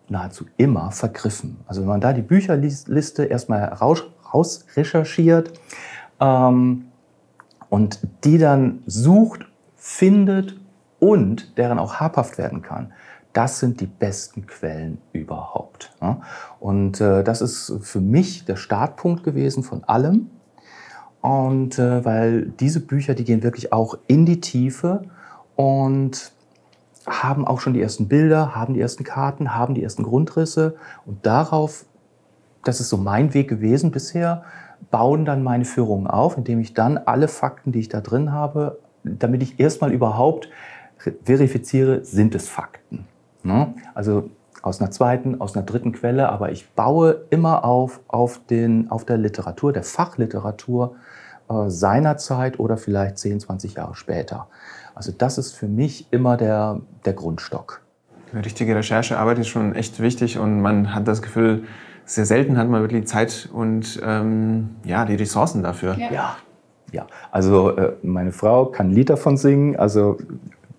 [0.08, 1.58] nahezu immer vergriffen.
[1.66, 5.52] Also wenn man da die Bücherliste erstmal raus, raus recherchiert
[6.20, 6.86] ähm,
[7.68, 10.58] und die dann sucht, findet
[10.98, 12.92] und deren auch habhaft werden kann,
[13.36, 15.92] das sind die besten Quellen überhaupt.
[16.58, 20.30] Und äh, das ist für mich der Startpunkt gewesen von allem.
[21.20, 25.02] Und äh, weil diese Bücher, die gehen wirklich auch in die Tiefe
[25.54, 26.32] und
[27.06, 31.26] haben auch schon die ersten Bilder, haben die ersten Karten, haben die ersten Grundrisse und
[31.26, 31.84] darauf,
[32.64, 34.44] das ist so mein Weg gewesen bisher,
[34.90, 38.78] bauen dann meine Führungen auf, indem ich dann alle Fakten, die ich da drin habe,
[39.04, 40.48] damit ich erstmal überhaupt
[41.24, 43.06] verifiziere, sind es Fakten.
[43.46, 43.74] Ne?
[43.94, 44.30] Also
[44.62, 49.04] aus einer zweiten, aus einer dritten Quelle, aber ich baue immer auf, auf, den, auf
[49.04, 50.96] der Literatur, der Fachliteratur
[51.48, 54.48] äh, seiner Zeit oder vielleicht 10, 20 Jahre später.
[54.94, 57.82] Also das ist für mich immer der, der Grundstock.
[58.32, 61.64] Eine richtige Recherchearbeit ist schon echt wichtig und man hat das Gefühl,
[62.04, 65.96] sehr selten hat man wirklich Zeit und ähm, ja, die Ressourcen dafür.
[65.98, 66.10] Ja.
[66.10, 66.36] ja.
[66.92, 67.06] ja.
[67.30, 69.76] also äh, meine Frau kann ein Lied davon singen.
[69.76, 70.18] Also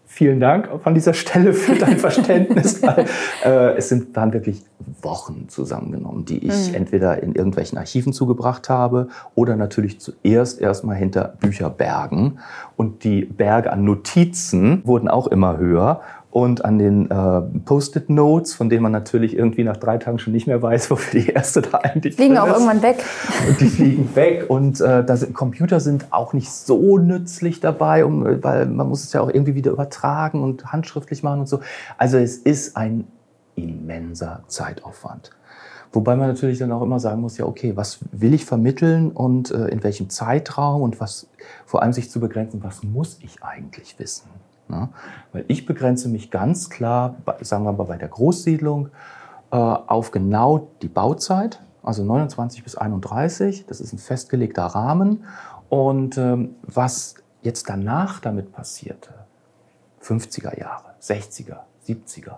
[0.07, 2.81] vielen Dank von dieser Stelle für dein Verständnis.
[2.81, 3.05] weil,
[3.43, 4.63] äh, es sind, waren wirklich
[5.01, 6.75] Wochen zusammengenommen, die ich mhm.
[6.75, 12.39] entweder in irgendwelchen Archiven zugebracht habe oder natürlich zuerst erstmal hinter Bücherbergen.
[12.77, 16.01] Und die Berge an Notizen wurden auch immer höher
[16.37, 20.45] und an den äh, Post-it-Notes, von denen man natürlich irgendwie nach drei Tagen schon nicht
[20.45, 22.39] mehr weiß, wofür die erste da eigentlich fliegen ist.
[22.39, 23.03] auch irgendwann weg.
[23.49, 28.23] Und die fliegen weg und äh, das, Computer sind auch nicht so nützlich dabei, um,
[28.43, 31.61] weil man muss es ja auch irgendwie wieder übertragen und handschriftlich machen und so.
[31.97, 33.07] Also es ist ein
[33.55, 35.31] immenser Zeitaufwand.
[35.91, 39.49] Wobei man natürlich dann auch immer sagen muss, ja, okay, was will ich vermitteln und
[39.49, 41.29] äh, in welchem Zeitraum und was
[41.65, 44.29] vor allem sich zu begrenzen, was muss ich eigentlich wissen?
[44.69, 44.89] Ne?
[45.33, 48.89] Weil ich begrenze mich ganz klar, sagen wir mal bei der Großsiedlung,
[49.51, 53.65] äh, auf genau die Bauzeit, also 29 bis 31.
[53.65, 55.23] Das ist ein festgelegter Rahmen.
[55.69, 59.13] Und ähm, was jetzt danach damit passierte,
[60.01, 62.37] 50er Jahre, 60er, 70er,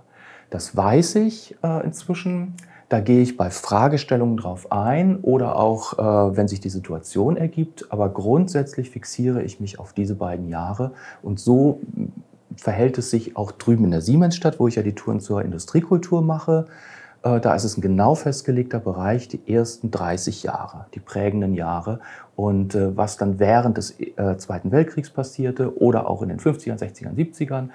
[0.49, 2.55] das weiß ich äh, inzwischen.
[2.89, 7.85] Da gehe ich bei Fragestellungen drauf ein oder auch, äh, wenn sich die Situation ergibt.
[7.91, 10.91] Aber grundsätzlich fixiere ich mich auf diese beiden Jahre.
[11.21, 11.81] Und so
[12.57, 16.23] verhält es sich auch drüben in der Siemensstadt, wo ich ja die Touren zur Industriekultur
[16.23, 16.65] mache.
[17.21, 21.99] Äh, da ist es ein genau festgelegter Bereich, die ersten 30 Jahre, die prägenden Jahre.
[22.35, 26.79] Und äh, was dann während des äh, Zweiten Weltkriegs passierte oder auch in den 50ern,
[26.79, 27.69] 60ern, 70ern,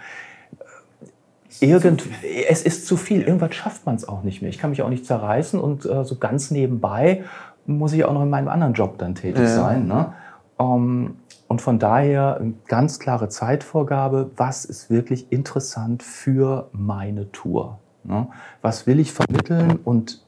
[1.60, 2.04] Irgend,
[2.48, 3.22] es ist zu viel.
[3.22, 4.50] Irgendwann schafft man es auch nicht mehr.
[4.50, 7.24] Ich kann mich auch nicht zerreißen und äh, so ganz nebenbei
[7.66, 9.48] muss ich auch noch in meinem anderen Job dann tätig ja.
[9.48, 9.86] sein.
[9.86, 10.12] Ne?
[10.58, 11.16] Ähm,
[11.48, 17.78] und von daher eine ganz klare Zeitvorgabe, was ist wirklich interessant für meine Tour.
[18.02, 18.28] Ne?
[18.62, 20.24] Was will ich vermitteln und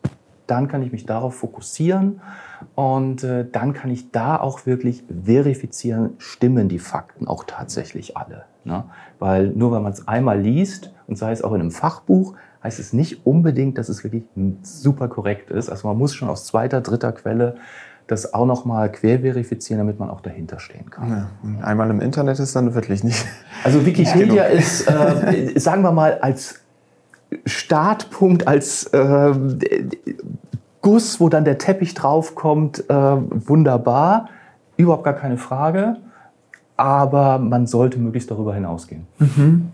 [0.46, 2.20] dann kann ich mich darauf fokussieren
[2.74, 8.44] und äh, dann kann ich da auch wirklich verifizieren, stimmen die Fakten auch tatsächlich alle.
[8.64, 8.84] Ne?
[9.18, 12.78] Weil nur wenn man es einmal liest und sei es auch in einem Fachbuch, heißt
[12.78, 14.24] es nicht unbedingt, dass es wirklich
[14.62, 15.68] super korrekt ist.
[15.70, 17.56] Also man muss schon aus zweiter, dritter Quelle
[18.06, 21.10] das auch nochmal quer verifizieren, damit man auch dahinter stehen kann.
[21.10, 23.24] Ja, einmal im Internet ist dann wirklich nicht.
[23.64, 26.60] Also Wikipedia ist, äh, sagen wir mal, als
[27.44, 29.32] Startpunkt, als äh,
[30.82, 34.28] Guss, wo dann der Teppich draufkommt, äh, wunderbar,
[34.76, 35.96] überhaupt gar keine Frage.
[36.76, 39.06] Aber man sollte möglichst darüber hinausgehen.
[39.18, 39.72] Mhm.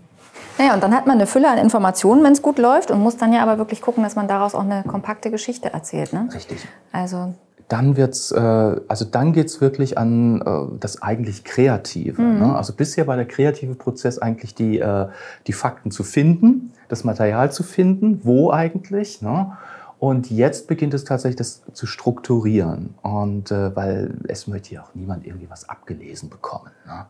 [0.57, 3.17] Naja, und dann hat man eine Fülle an Informationen, wenn es gut läuft, und muss
[3.17, 6.13] dann ja aber wirklich gucken, dass man daraus auch eine kompakte Geschichte erzählt.
[6.13, 6.29] Ne?
[6.33, 6.67] Richtig.
[6.91, 7.33] Also
[7.73, 12.21] dann wird's, äh, also dann geht's wirklich an äh, das eigentlich Kreative.
[12.21, 12.39] Mhm.
[12.39, 12.55] Ne?
[12.55, 15.07] Also bisher war der kreative Prozess eigentlich die, äh,
[15.47, 19.21] die Fakten zu finden, das Material zu finden, wo eigentlich.
[19.21, 19.57] Ne?
[19.97, 22.93] Und jetzt beginnt es tatsächlich, das zu strukturieren.
[23.01, 26.71] Und äh, weil es möchte ja auch niemand irgendwie was abgelesen bekommen.
[26.85, 27.05] Ne?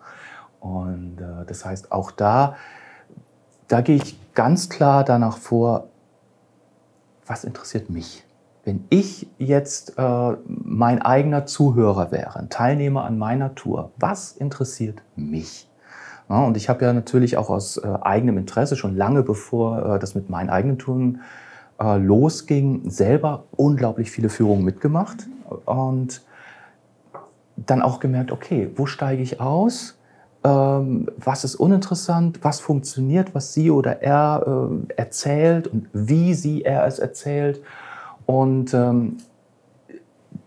[0.59, 2.55] Und äh, das heißt, auch da,
[3.73, 5.87] da gehe ich ganz klar danach vor,
[7.25, 8.23] was interessiert mich?
[8.63, 15.01] Wenn ich jetzt äh, mein eigener Zuhörer wäre, ein Teilnehmer an meiner Tour, was interessiert
[15.15, 15.67] mich?
[16.29, 19.99] Ja, und ich habe ja natürlich auch aus äh, eigenem Interesse, schon lange bevor äh,
[19.99, 21.21] das mit meinen eigenen Touren
[21.81, 25.27] äh, losging, selber unglaublich viele Führungen mitgemacht.
[25.65, 26.21] Und
[27.55, 29.97] dann auch gemerkt, okay, wo steige ich aus?
[30.43, 32.43] Ähm, was ist uninteressant?
[32.43, 37.61] Was funktioniert, was sie oder er äh, erzählt und wie sie er es erzählt?
[38.25, 39.17] Und ähm,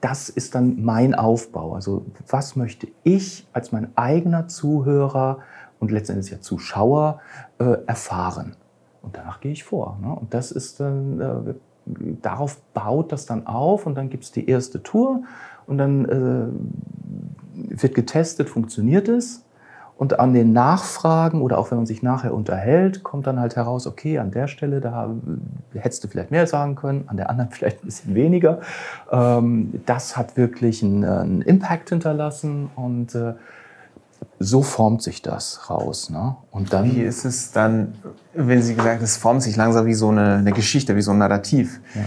[0.01, 1.75] das ist dann mein Aufbau.
[1.75, 5.39] Also was möchte ich als mein eigener Zuhörer
[5.81, 7.21] und letztendlich ja Zuschauer
[7.59, 8.57] äh, erfahren?
[9.03, 9.99] Und danach gehe ich vor.
[10.03, 10.15] Ne?
[10.15, 11.55] Und das ist dann, äh,
[12.21, 15.23] darauf baut das dann auf und dann gibt es die erste Tour
[15.67, 19.46] und dann äh, wird getestet, funktioniert es.
[19.99, 23.87] Und an den Nachfragen oder auch wenn man sich nachher unterhält, kommt dann halt heraus,
[23.87, 25.11] okay, an der Stelle, da
[25.73, 28.61] hättest du vielleicht mehr sagen können, an der anderen vielleicht ein bisschen weniger.
[29.11, 33.35] Ähm, das hat wirklich einen, Impact hinterlassen und äh,
[34.39, 36.11] so formt sich das raus.
[36.11, 36.37] Ne?
[36.51, 37.95] Und dann, wie ist es dann,
[38.35, 41.13] wenn Sie gesagt haben, es formt sich langsam wie so eine, eine Geschichte, wie so
[41.13, 41.81] ein Narrativ.
[41.95, 42.03] Ja.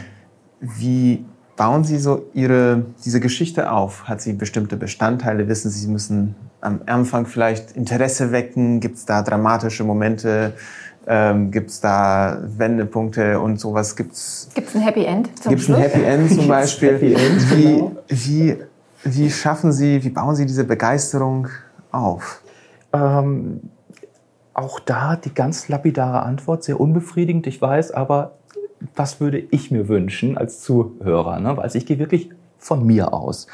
[0.59, 1.25] Wie
[1.59, 4.05] bauen Sie so Ihre, diese Geschichte auf?
[4.05, 5.49] Hat sie bestimmte Bestandteile?
[5.49, 8.79] Wissen Sie, Sie müssen am Anfang vielleicht Interesse wecken?
[8.79, 10.53] Gibt es da dramatische Momente?
[11.05, 13.97] Ähm, gibt es da Wendepunkte und sowas?
[13.97, 16.93] Gibt es ein Happy End zum Gibt es ein Happy End zum Beispiel?
[16.93, 17.91] Happy End, wie, genau.
[18.07, 18.57] wie,
[19.03, 21.49] wie schaffen Sie, wie bauen Sie diese Begeisterung
[21.91, 22.41] auf?
[22.93, 23.59] Ähm,
[24.53, 28.38] auch da die ganz lapidare Antwort, sehr unbefriedigend, ich weiß, aber
[28.95, 31.39] was würde ich mir wünschen als Zuhörer?
[31.39, 31.57] Ne?
[31.57, 33.47] Also ich gehe wirklich von mir aus.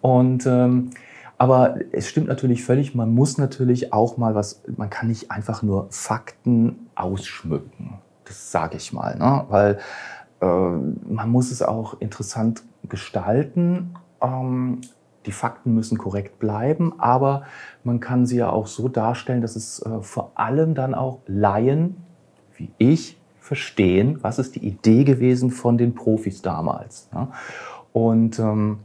[0.00, 0.90] Und ähm,
[1.38, 5.62] aber es stimmt natürlich völlig, man muss natürlich auch mal was, man kann nicht einfach
[5.62, 7.98] nur Fakten ausschmücken.
[8.24, 9.44] Das sage ich mal, ne?
[9.48, 9.78] weil
[10.40, 13.94] äh, man muss es auch interessant gestalten.
[14.20, 14.80] Ähm,
[15.26, 17.44] die Fakten müssen korrekt bleiben, aber
[17.84, 21.96] man kann sie ja auch so darstellen, dass es äh, vor allem dann auch Laien
[22.56, 23.17] wie ich
[23.48, 27.08] verstehen, was ist die Idee gewesen von den Profis damals.
[27.12, 27.28] Ne?
[27.92, 28.78] Und ähm,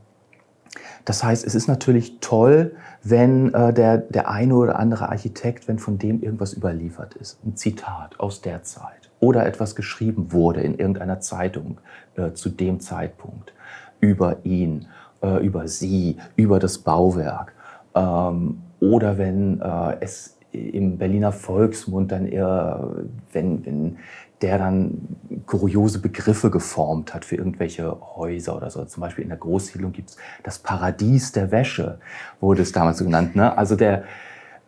[1.06, 5.78] das heißt, es ist natürlich toll, wenn äh, der, der eine oder andere Architekt, wenn
[5.78, 10.80] von dem irgendwas überliefert ist, ein Zitat aus der Zeit oder etwas geschrieben wurde in
[10.80, 11.78] irgendeiner Zeitung
[12.15, 13.54] äh, zu dem Zeitpunkt
[13.99, 14.88] über ihn
[15.21, 17.54] äh, über sie, über das Bauwerk.
[17.95, 22.88] Ähm, oder wenn äh, es im Berliner Volksmund dann eher,
[23.32, 23.97] wenn, wenn
[24.43, 24.97] der dann
[25.45, 28.84] kuriose Begriffe geformt hat für irgendwelche Häuser oder so.
[28.86, 31.97] Zum Beispiel in der Großsiedlung gibt es das Paradies der Wäsche,
[32.39, 33.36] wurde es damals so genannt.
[33.36, 33.58] Ne?
[33.58, 34.03] Also der,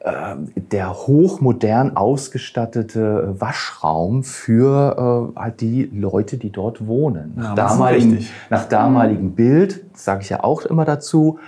[0.03, 7.33] ähm, der hochmodern ausgestattete Waschraum für äh, halt die Leute, die dort wohnen.
[7.35, 11.39] Nach, ja, damaligen, nach damaligem Bild, sage ich ja auch immer dazu,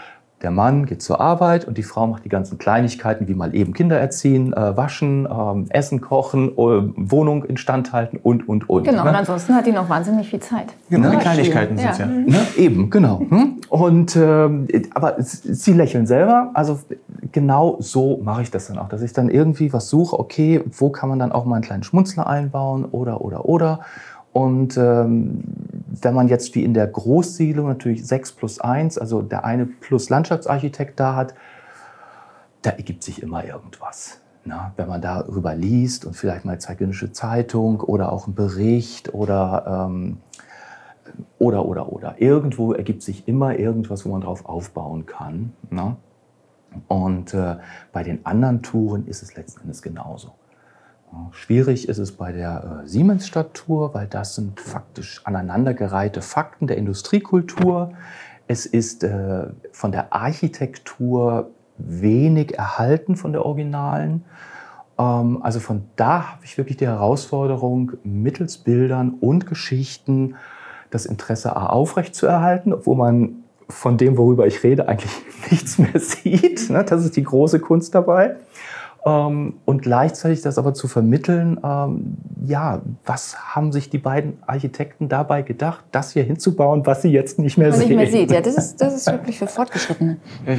[0.43, 3.73] der Mann geht zur Arbeit und die Frau macht die ganzen Kleinigkeiten, wie mal eben
[3.73, 8.84] Kinder erziehen, äh, waschen, äh, Essen kochen, äh, Wohnung instand halten und, und, und.
[8.84, 9.10] Genau, ne?
[9.10, 10.67] und ansonsten hat die noch wahnsinnig viel Zeit.
[10.91, 12.06] Genau, die Kleinigkeiten sind es ja.
[12.06, 12.38] Ne?
[12.56, 13.19] Eben, genau.
[13.28, 13.62] Hm?
[13.69, 16.80] Und, ähm, aber sie lächeln selber, also
[17.32, 20.89] genau so mache ich das dann auch, dass ich dann irgendwie was suche, okay, wo
[20.89, 23.80] kann man dann auch mal einen kleinen Schmunzler einbauen oder, oder, oder.
[24.38, 25.41] Und ähm,
[26.00, 30.12] wenn man jetzt wie in der Großsiedlung natürlich 6 plus 1, also der eine plus
[30.12, 31.34] Landschaftsarchitekt da hat,
[32.62, 34.21] da ergibt sich immer irgendwas.
[34.45, 39.88] Na, wenn man darüber liest und vielleicht mal zeitgenössische Zeitung oder auch ein Bericht oder,
[39.89, 40.19] ähm,
[41.39, 42.21] oder, oder, oder.
[42.21, 45.54] Irgendwo ergibt sich immer irgendwas, wo man drauf aufbauen kann.
[45.71, 45.97] Na?
[46.88, 47.56] Und äh,
[47.91, 50.34] bei den anderen Touren ist es letzten Endes genauso.
[51.32, 57.93] Schwierig ist es bei der äh, Siemens-Stadttour, weil das sind faktisch aneinandergereihte Fakten der Industriekultur.
[58.48, 64.26] Es ist äh, von der Architektur wenig erhalten von der Originalen.
[64.98, 70.36] Ähm, also von da habe ich wirklich die Herausforderung, mittels Bildern und Geschichten
[70.89, 75.12] das Interesse A aufrechtzuerhalten, obwohl man von dem, worüber ich rede, eigentlich
[75.52, 76.70] nichts mehr sieht.
[76.70, 76.84] Ne?
[76.84, 78.38] Das ist die große Kunst dabei.
[79.08, 85.08] Ähm, und gleichzeitig das aber zu vermitteln, ähm, ja, was haben sich die beiden Architekten
[85.08, 87.88] dabei gedacht, das hier hinzubauen, was sie jetzt nicht mehr sehen.
[87.88, 90.17] Nicht mehr sieht, ja, das ist, das ist wirklich für Fortgeschrittene.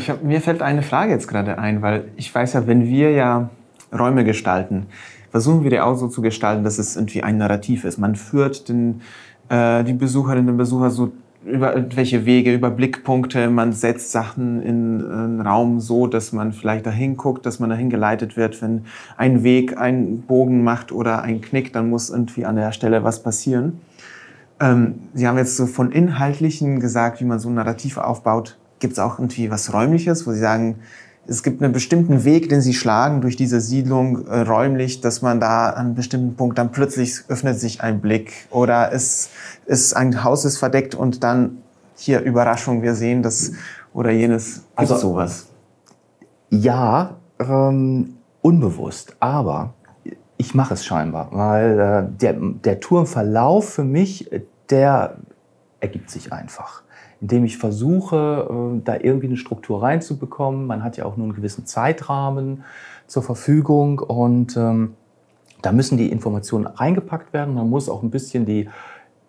[0.09, 3.51] Hab, mir fällt eine Frage jetzt gerade ein, weil ich weiß ja, wenn wir ja
[3.93, 4.87] Räume gestalten,
[5.31, 7.99] versuchen wir die auch so zu gestalten, dass es irgendwie ein Narrativ ist.
[7.99, 9.03] Man führt den,
[9.51, 11.13] äh, die Besucherinnen und Besucher so
[11.49, 13.51] über irgendwelche Wege, über Blickpunkte.
[13.51, 17.91] Man setzt Sachen in einen Raum so, dass man vielleicht dahin guckt, dass man dahin
[17.91, 18.61] geleitet wird.
[18.63, 18.85] Wenn
[19.17, 23.23] ein Weg einen Bogen macht oder ein Knick, dann muss irgendwie an der Stelle was
[23.23, 23.81] passieren.
[24.61, 28.59] Ähm, Sie haben jetzt so von Inhaltlichen gesagt, wie man so ein Narrativ aufbaut.
[28.79, 30.77] Gibt es auch irgendwie was Räumliches, wo Sie sagen,
[31.29, 35.41] es gibt einen bestimmten Weg, den sie schlagen durch diese Siedlung äh, räumlich, dass man
[35.41, 39.29] da an einem bestimmten Punkt dann plötzlich öffnet sich ein Blick oder es
[39.67, 41.59] ist ein Haus ist verdeckt und dann
[41.97, 43.53] hier Überraschung, wir sehen das
[43.93, 44.63] oder jenes?
[44.75, 45.47] Also sowas.
[46.49, 49.75] Ja, ähm, unbewusst, aber
[50.39, 54.31] ich mache es scheinbar, weil äh, der, der Tourenverlauf für mich,
[54.71, 55.17] der
[55.81, 56.83] ergibt sich einfach.
[57.21, 60.67] Indem ich versuche, äh, da irgendwie eine Struktur reinzubekommen.
[60.67, 62.65] Man hat ja auch nur einen gewissen Zeitrahmen
[63.07, 64.95] zur Verfügung und ähm,
[65.63, 67.55] da müssen die Informationen reingepackt werden.
[67.55, 68.69] Man muss auch ein bisschen die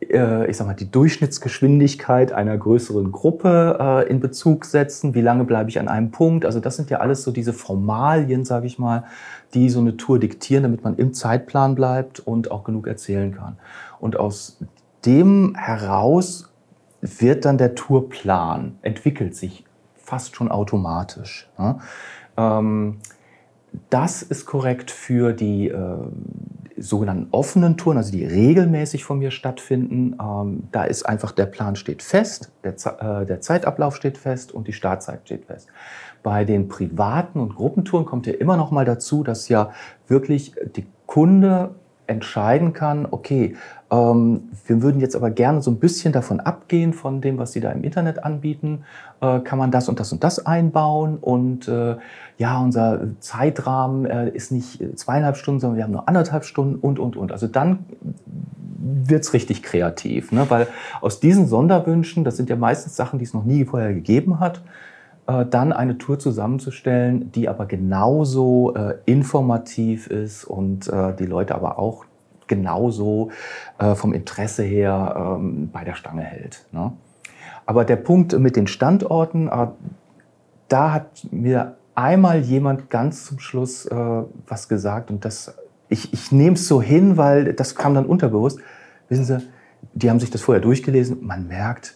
[0.01, 5.13] äh, ich sag mal, die Durchschnittsgeschwindigkeit einer größeren Gruppe äh, in Bezug setzen.
[5.13, 6.45] Wie lange bleibe ich an einem Punkt?
[6.45, 9.03] Also das sind ja alles so diese Formalien, sage ich mal,
[9.53, 13.57] die so eine Tour diktieren, damit man im Zeitplan bleibt und auch genug erzählen kann.
[13.99, 14.57] Und aus
[15.05, 16.48] dem heraus
[17.01, 21.49] wird dann der Tourplan, entwickelt sich fast schon automatisch.
[21.57, 21.79] Ja?
[22.37, 22.97] Ähm,
[23.89, 25.97] das ist korrekt für die äh,
[26.77, 30.15] sogenannten offenen Touren, also die regelmäßig von mir stattfinden.
[30.19, 34.67] Ähm, da ist einfach der Plan steht fest, der, äh, der, Zeitablauf steht fest und
[34.67, 35.67] die Startzeit steht fest.
[36.23, 39.71] Bei den privaten und Gruppentouren kommt ja immer noch mal dazu, dass ja
[40.07, 41.75] wirklich die Kunde
[42.07, 43.55] entscheiden kann, okay,
[43.91, 47.71] wir würden jetzt aber gerne so ein bisschen davon abgehen, von dem, was Sie da
[47.71, 48.83] im Internet anbieten.
[49.19, 51.17] Äh, kann man das und das und das einbauen?
[51.17, 51.95] Und äh,
[52.37, 56.99] ja, unser Zeitrahmen äh, ist nicht zweieinhalb Stunden, sondern wir haben nur anderthalb Stunden und,
[56.99, 57.31] und, und.
[57.31, 57.79] Also dann
[58.77, 60.45] wird's richtig kreativ, ne?
[60.49, 60.67] weil
[61.01, 64.61] aus diesen Sonderwünschen, das sind ja meistens Sachen, die es noch nie vorher gegeben hat,
[65.25, 71.77] dann eine Tour zusammenzustellen, die aber genauso äh, informativ ist und äh, die Leute aber
[71.77, 72.05] auch
[72.49, 73.31] genauso
[73.77, 76.65] äh, vom Interesse her ähm, bei der Stange hält.
[76.73, 76.91] Ne?
[77.65, 79.67] Aber der Punkt mit den Standorten, äh,
[80.67, 83.95] da hat mir einmal jemand ganz zum Schluss äh,
[84.47, 85.55] was gesagt und das,
[85.87, 88.59] ich, ich nehme es so hin, weil das kam dann unterbewusst.
[89.07, 89.39] Wissen Sie,
[89.93, 91.25] die haben sich das vorher durchgelesen.
[91.25, 91.95] Man merkt,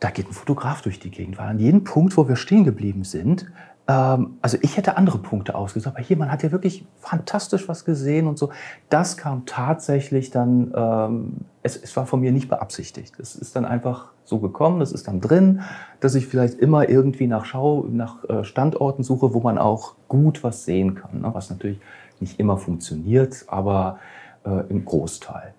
[0.00, 3.04] da geht ein Fotograf durch die Gegend, weil an jedem Punkt, wo wir stehen geblieben
[3.04, 3.46] sind,
[3.86, 8.28] also ich hätte andere Punkte ausgesucht, aber hier, man hat ja wirklich fantastisch was gesehen
[8.28, 8.50] und so.
[8.88, 13.18] Das kam tatsächlich dann, ähm, es, es war von mir nicht beabsichtigt.
[13.18, 15.62] Es ist dann einfach so gekommen, das ist dann drin,
[15.98, 20.44] dass ich vielleicht immer irgendwie nach Schau, nach äh, Standorten suche, wo man auch gut
[20.44, 21.30] was sehen kann, ne?
[21.32, 21.80] was natürlich
[22.20, 23.98] nicht immer funktioniert, aber
[24.44, 25.54] äh, im Großteil.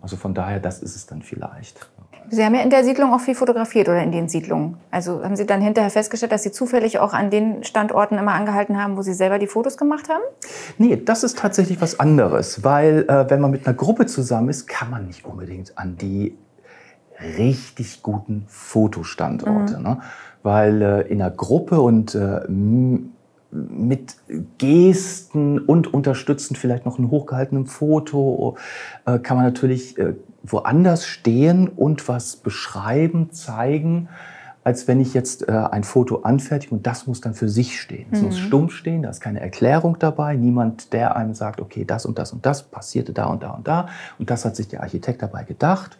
[0.00, 1.90] Also von daher, das ist es dann vielleicht.
[2.30, 4.76] Sie haben ja in der Siedlung auch viel fotografiert oder in den Siedlungen.
[4.90, 8.82] Also haben Sie dann hinterher festgestellt, dass Sie zufällig auch an den Standorten immer angehalten
[8.82, 10.22] haben, wo Sie selber die Fotos gemacht haben?
[10.78, 14.66] Nee, das ist tatsächlich was anderes, weil äh, wenn man mit einer Gruppe zusammen ist,
[14.66, 16.36] kann man nicht unbedingt an die
[17.38, 19.78] richtig guten Fotostandorte.
[19.78, 19.82] Mhm.
[19.82, 20.00] Ne?
[20.42, 22.40] Weil äh, in einer Gruppe und äh,
[23.54, 24.16] mit
[24.58, 28.56] Gesten und unterstützend vielleicht noch ein hochgehaltenem Foto
[29.06, 34.08] äh, kann man natürlich äh, woanders stehen und was beschreiben, zeigen,
[34.62, 38.06] als wenn ich jetzt äh, ein Foto anfertige und das muss dann für sich stehen.
[38.12, 38.26] Es mhm.
[38.26, 42.18] muss stumm stehen, da ist keine Erklärung dabei, niemand, der einem sagt, okay, das und
[42.18, 45.22] das und das passierte da und da und da und das hat sich der Architekt
[45.22, 45.98] dabei gedacht.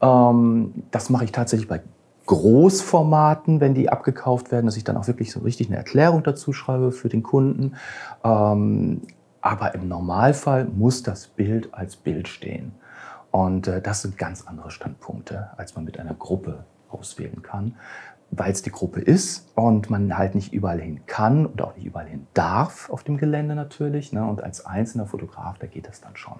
[0.00, 1.80] Ähm, das mache ich tatsächlich bei
[2.26, 6.52] Großformaten, wenn die abgekauft werden, dass ich dann auch wirklich so richtig eine Erklärung dazu
[6.52, 7.74] schreibe für den Kunden.
[8.22, 9.02] Ähm,
[9.40, 12.72] aber im Normalfall muss das Bild als Bild stehen.
[13.30, 17.76] Und äh, das sind ganz andere Standpunkte, als man mit einer Gruppe auswählen kann,
[18.30, 21.86] weil es die Gruppe ist und man halt nicht überall hin kann und auch nicht
[21.86, 24.12] überall hin darf auf dem Gelände natürlich.
[24.12, 24.24] Ne?
[24.24, 26.38] Und als einzelner Fotograf, da geht das dann schon.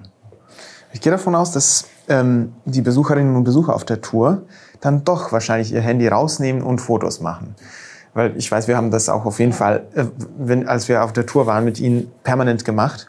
[0.92, 4.42] Ich gehe davon aus, dass ähm, die Besucherinnen und Besucher auf der Tour
[4.80, 7.54] dann doch wahrscheinlich ihr Handy rausnehmen und Fotos machen.
[8.14, 11.12] Weil ich weiß, wir haben das auch auf jeden Fall, äh, wenn, als wir auf
[11.12, 13.08] der Tour waren, mit Ihnen permanent gemacht.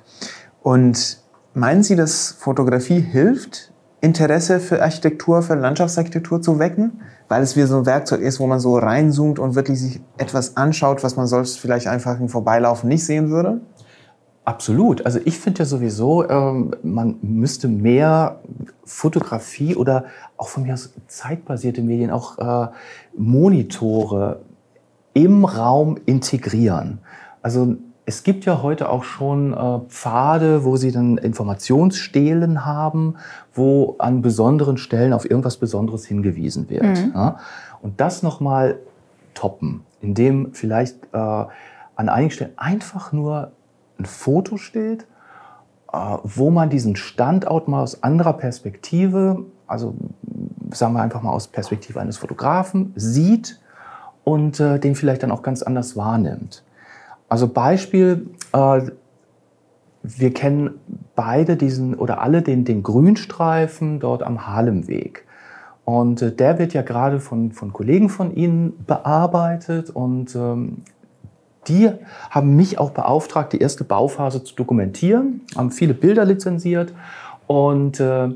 [0.61, 1.17] Und
[1.53, 3.70] meinen Sie, dass Fotografie hilft,
[4.01, 7.01] Interesse für Architektur, für Landschaftsarchitektur zu wecken?
[7.27, 10.57] Weil es wie so ein Werkzeug ist, wo man so reinzoomt und wirklich sich etwas
[10.57, 13.61] anschaut, was man sonst vielleicht einfach im Vorbeilaufen nicht sehen würde?
[14.43, 15.05] Absolut.
[15.05, 18.39] Also ich finde ja sowieso, ähm, man müsste mehr
[18.83, 22.71] Fotografie oder auch von mir aus zeitbasierte Medien, auch äh,
[23.15, 24.41] Monitore
[25.13, 26.99] im Raum integrieren.
[27.43, 33.15] Also es gibt ja heute auch schon äh, Pfade, wo Sie dann Informationsstelen haben,
[33.53, 36.83] wo an besonderen Stellen auf irgendwas Besonderes hingewiesen wird.
[36.83, 37.11] Mhm.
[37.13, 37.37] Ja?
[37.81, 38.79] Und das nochmal
[39.33, 43.51] toppen, indem vielleicht äh, an einigen Stellen einfach nur
[43.99, 45.05] ein Foto steht,
[45.91, 49.95] äh, wo man diesen Standort mal aus anderer Perspektive, also
[50.73, 53.59] sagen wir einfach mal aus Perspektive eines Fotografen, sieht
[54.23, 56.63] und äh, den vielleicht dann auch ganz anders wahrnimmt.
[57.27, 58.81] Also Beispiel, äh,
[60.03, 60.71] wir kennen
[61.15, 65.25] beide diesen oder alle den, den Grünstreifen dort am Halemweg.
[65.85, 70.83] Und äh, der wird ja gerade von, von Kollegen von Ihnen bearbeitet und ähm,
[71.67, 71.91] die
[72.29, 76.93] haben mich auch beauftragt, die erste Bauphase zu dokumentieren, haben viele Bilder lizenziert
[77.45, 78.29] und äh,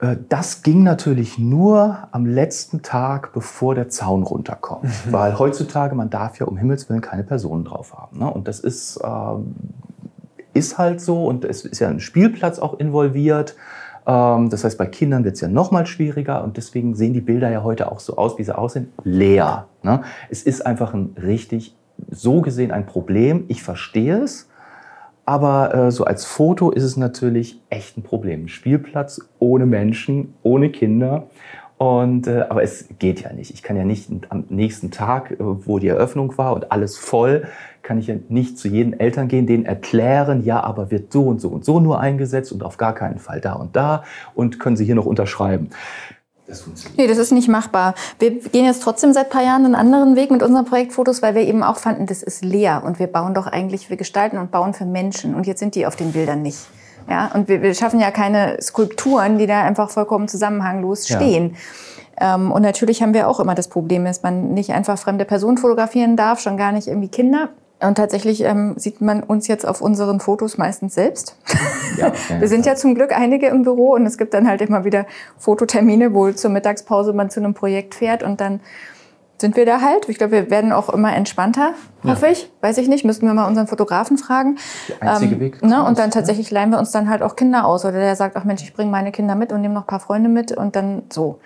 [0.00, 4.84] äh, das ging natürlich nur am letzten Tag, bevor der Zaun runterkommt.
[4.84, 5.12] Mhm.
[5.12, 8.18] Weil heutzutage, man darf ja um Himmels Willen keine Personen drauf haben.
[8.18, 8.30] Ne?
[8.30, 9.54] Und das ist, ähm,
[10.54, 13.56] ist halt so und es ist ja ein Spielplatz auch involviert.
[14.06, 17.20] Ähm, das heißt, bei Kindern wird es ja noch mal schwieriger und deswegen sehen die
[17.20, 19.66] Bilder ja heute auch so aus, wie sie aussehen, leer.
[19.82, 20.02] Ne?
[20.30, 21.76] Es ist einfach ein richtig,
[22.10, 23.44] so gesehen ein Problem.
[23.48, 24.48] Ich verstehe es.
[25.24, 28.44] Aber äh, so als Foto ist es natürlich echt ein Problem.
[28.44, 31.28] Ein Spielplatz ohne Menschen, ohne Kinder.
[31.76, 33.52] Und, äh, aber es geht ja nicht.
[33.52, 37.46] Ich kann ja nicht am nächsten Tag, äh, wo die Eröffnung war und alles voll,
[37.88, 41.40] kann ich ja nicht zu jedem Eltern gehen, denen erklären, ja, aber wird so und
[41.40, 44.76] so und so nur eingesetzt und auf gar keinen Fall da und da und können
[44.76, 45.70] Sie hier noch unterschreiben.
[46.46, 46.98] Das funktioniert.
[46.98, 47.94] Nee, das ist nicht machbar.
[48.18, 51.34] Wir gehen jetzt trotzdem seit ein paar Jahren einen anderen Weg mit unseren Projektfotos, weil
[51.34, 54.50] wir eben auch fanden, das ist leer und wir bauen doch eigentlich, wir gestalten und
[54.50, 56.66] bauen für Menschen und jetzt sind die auf den Bildern nicht.
[57.08, 61.56] Ja, und wir, wir schaffen ja keine Skulpturen, die da einfach vollkommen zusammenhanglos stehen.
[62.20, 62.34] Ja.
[62.34, 65.56] Ähm, und natürlich haben wir auch immer das Problem, dass man nicht einfach fremde Personen
[65.56, 67.48] fotografieren darf, schon gar nicht irgendwie Kinder.
[67.80, 71.36] Und tatsächlich ähm, sieht man uns jetzt auf unseren Fotos meistens selbst.
[71.96, 74.84] Ja, wir sind ja zum Glück einige im Büro und es gibt dann halt immer
[74.84, 75.06] wieder
[75.36, 78.60] Fototermine, wo zur Mittagspause man zu einem Projekt fährt und dann
[79.40, 80.08] sind wir da halt.
[80.08, 81.74] Ich glaube, wir werden auch immer entspannter,
[82.04, 82.32] hoffe ja.
[82.32, 82.50] ich.
[82.60, 84.58] Weiß ich nicht, müssten wir mal unseren Fotografen fragen.
[84.88, 85.62] Der einzige ähm, Weg.
[85.62, 85.84] Ne?
[85.84, 87.84] Und dann tatsächlich leihen wir uns dann halt auch Kinder aus.
[87.84, 90.00] Oder der sagt, ach Mensch, ich bringe meine Kinder mit und nehme noch ein paar
[90.00, 91.38] Freunde mit und dann so.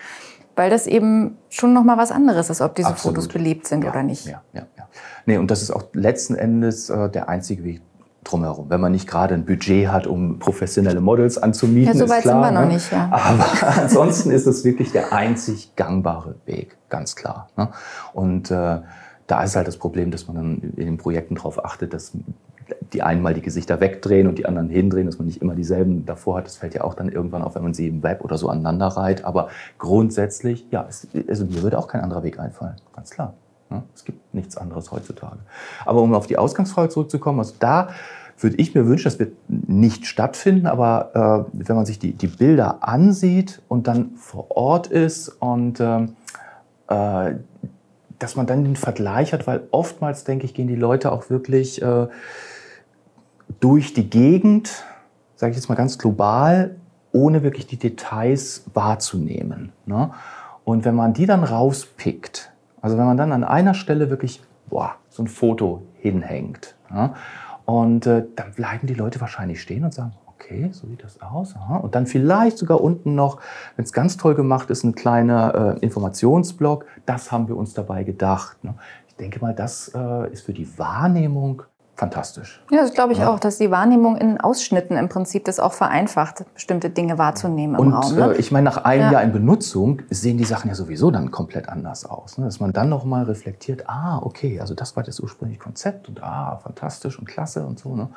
[0.54, 3.16] Weil das eben schon noch mal was anderes ist, ob diese Absolut.
[3.16, 4.26] Fotos belebt sind ja, oder nicht.
[4.26, 4.88] Ja, ja, ja.
[5.26, 7.80] Nee, und das ist auch letzten Endes äh, der einzige Weg
[8.24, 8.70] drumherum.
[8.70, 12.42] Wenn man nicht gerade ein Budget hat, um professionelle Models anzumieten, ja, so weit klar,
[12.44, 12.74] sind wir noch ne?
[12.74, 13.08] nicht, ja.
[13.10, 13.46] Aber
[13.82, 17.48] ansonsten ist es wirklich der einzig gangbare Weg, ganz klar.
[17.56, 17.68] Ne?
[18.12, 18.80] Und äh,
[19.26, 22.12] da ist halt das Problem, dass man dann in den Projekten darauf achtet, dass
[22.92, 26.06] die einen mal die Gesichter wegdrehen und die anderen hindrehen, dass man nicht immer dieselben
[26.06, 26.46] davor hat.
[26.46, 28.88] Das fällt ja auch dann irgendwann auf, wenn man sie im Web oder so aneinander
[28.88, 29.24] reiht.
[29.24, 29.48] Aber
[29.78, 33.34] grundsätzlich, ja, es, also mir würde auch kein anderer Weg einfallen, ganz klar.
[33.94, 35.38] Es gibt nichts anderes heutzutage.
[35.86, 37.88] Aber um auf die Ausgangsfrage zurückzukommen, also da
[38.38, 42.26] würde ich mir wünschen, das wird nicht stattfinden, aber äh, wenn man sich die, die
[42.26, 46.16] Bilder ansieht und dann vor Ort ist und ähm,
[46.88, 47.34] äh,
[48.18, 51.82] dass man dann den Vergleich hat, weil oftmals, denke ich, gehen die Leute auch wirklich
[51.82, 52.06] äh,
[53.60, 54.84] durch die Gegend,
[55.36, 56.76] sage ich jetzt mal ganz global,
[57.12, 59.72] ohne wirklich die Details wahrzunehmen.
[59.86, 60.10] Ne?
[60.64, 64.94] Und wenn man die dann rauspickt, also wenn man dann an einer Stelle wirklich boah,
[65.10, 67.14] so ein Foto hinhängt, ja,
[67.64, 71.54] und äh, dann bleiben die Leute wahrscheinlich stehen und sagen, okay, so sieht das aus.
[71.54, 71.76] Aha.
[71.76, 73.38] Und dann vielleicht sogar unten noch,
[73.76, 76.86] wenn es ganz toll gemacht ist, ein kleiner äh, Informationsblock.
[77.06, 78.62] Das haben wir uns dabei gedacht.
[78.64, 78.74] Ne?
[79.08, 81.62] Ich denke mal, das äh, ist für die Wahrnehmung
[82.02, 82.60] fantastisch.
[82.72, 83.32] Ja, das glaube ich ja.
[83.32, 87.80] auch, dass die Wahrnehmung in Ausschnitten im Prinzip das auch vereinfacht, bestimmte Dinge wahrzunehmen im
[87.80, 88.16] Und, Raum.
[88.16, 88.34] Ne?
[88.34, 89.12] Äh, ich meine, nach einem ja.
[89.12, 92.38] Jahr in Benutzung sehen die Sachen ja sowieso dann komplett anders aus.
[92.38, 92.46] Ne?
[92.46, 96.22] Dass man dann noch mal reflektiert, ah, okay, also das war das ursprüngliche Konzept und
[96.24, 97.94] ah, fantastisch und klasse und so.
[97.94, 98.08] Ne?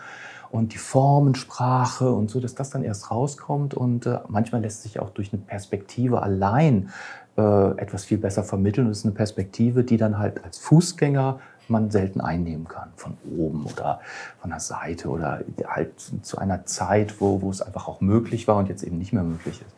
[0.49, 3.75] Und die Formensprache und so, dass das dann erst rauskommt.
[3.75, 6.89] Und äh, manchmal lässt sich auch durch eine Perspektive allein
[7.37, 8.87] äh, etwas viel besser vermitteln.
[8.87, 13.65] Das ist eine Perspektive, die dann halt als Fußgänger man selten einnehmen kann, von oben
[13.65, 13.99] oder
[14.39, 18.57] von der Seite oder halt zu einer Zeit, wo, wo es einfach auch möglich war
[18.57, 19.75] und jetzt eben nicht mehr möglich ist.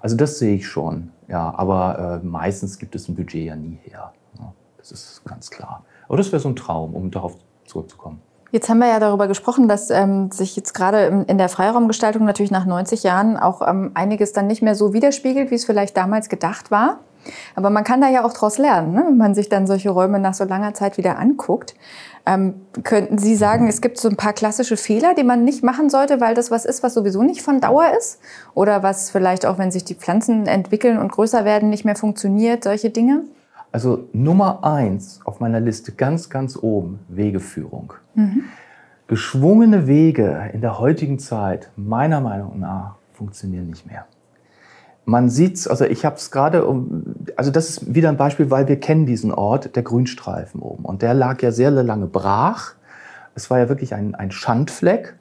[0.00, 3.78] Also das sehe ich schon, ja, aber äh, meistens gibt es ein Budget ja nie
[3.82, 4.12] her.
[4.38, 5.84] Ja, das ist ganz klar.
[6.06, 7.34] Aber das wäre so ein Traum, um darauf
[7.64, 8.20] zurückzukommen.
[8.52, 12.52] Jetzt haben wir ja darüber gesprochen, dass ähm, sich jetzt gerade in der Freiraumgestaltung natürlich
[12.52, 16.28] nach 90 Jahren auch ähm, einiges dann nicht mehr so widerspiegelt, wie es vielleicht damals
[16.28, 17.00] gedacht war.
[17.54, 19.04] Aber man kann da ja auch daraus lernen, ne?
[19.06, 21.74] wenn man sich dann solche Räume nach so langer Zeit wieder anguckt.
[22.28, 25.88] Ähm, könnten Sie sagen, es gibt so ein paar klassische Fehler, die man nicht machen
[25.88, 28.18] sollte, weil das was ist, was sowieso nicht von Dauer ist?
[28.54, 32.64] Oder was vielleicht auch, wenn sich die Pflanzen entwickeln und größer werden, nicht mehr funktioniert,
[32.64, 33.22] solche Dinge?
[33.70, 37.92] Also Nummer eins auf meiner Liste, ganz, ganz oben, Wegeführung.
[38.14, 38.44] Mhm.
[39.06, 44.04] Geschwungene Wege in der heutigen Zeit, meiner Meinung nach, funktionieren nicht mehr
[45.06, 46.66] man sieht's, also ich habe es gerade,
[47.36, 50.84] also das ist wieder ein Beispiel, weil wir kennen diesen Ort, der Grünstreifen oben.
[50.84, 52.74] Und der lag ja sehr lange brach.
[53.36, 55.14] Es war ja wirklich ein, ein Schandfleck.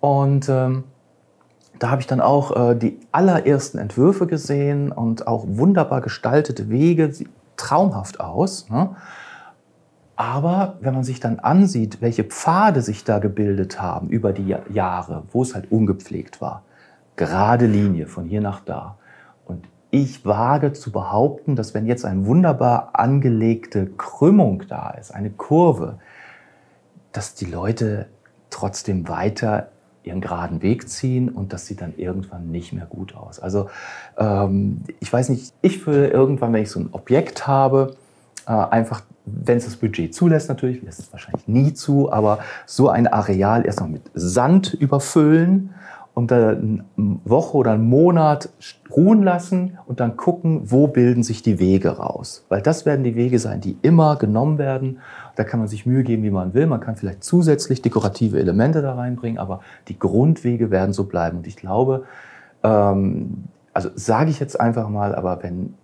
[0.00, 0.84] Und ähm,
[1.78, 7.12] da habe ich dann auch äh, die allerersten Entwürfe gesehen und auch wunderbar gestaltete Wege,
[7.12, 8.68] sieht traumhaft aus.
[8.68, 8.90] Ne?
[10.16, 15.22] Aber wenn man sich dann ansieht, welche Pfade sich da gebildet haben über die Jahre,
[15.32, 16.62] wo es halt ungepflegt war,
[17.16, 18.96] gerade Linie von hier nach da,
[19.94, 26.00] ich wage zu behaupten, dass wenn jetzt eine wunderbar angelegte Krümmung da ist, eine Kurve,
[27.12, 28.06] dass die Leute
[28.50, 29.68] trotzdem weiter
[30.02, 33.38] ihren geraden Weg ziehen und das sieht dann irgendwann nicht mehr gut aus.
[33.38, 33.70] Also
[34.18, 37.94] ähm, ich weiß nicht, ich würde irgendwann, wenn ich so ein Objekt habe,
[38.48, 42.88] äh, einfach, wenn es das Budget zulässt natürlich, lässt es wahrscheinlich nie zu, aber so
[42.88, 45.72] ein Areal erstmal mit Sand überfüllen
[46.14, 48.48] und dann eine Woche oder einen Monat
[48.94, 52.44] ruhen lassen und dann gucken, wo bilden sich die Wege raus.
[52.48, 55.00] Weil das werden die Wege sein, die immer genommen werden.
[55.34, 56.66] Da kann man sich Mühe geben, wie man will.
[56.66, 61.38] Man kann vielleicht zusätzlich dekorative Elemente da reinbringen, aber die Grundwege werden so bleiben.
[61.38, 62.04] Und ich glaube,
[62.62, 65.74] ähm, also sage ich jetzt einfach mal, aber wenn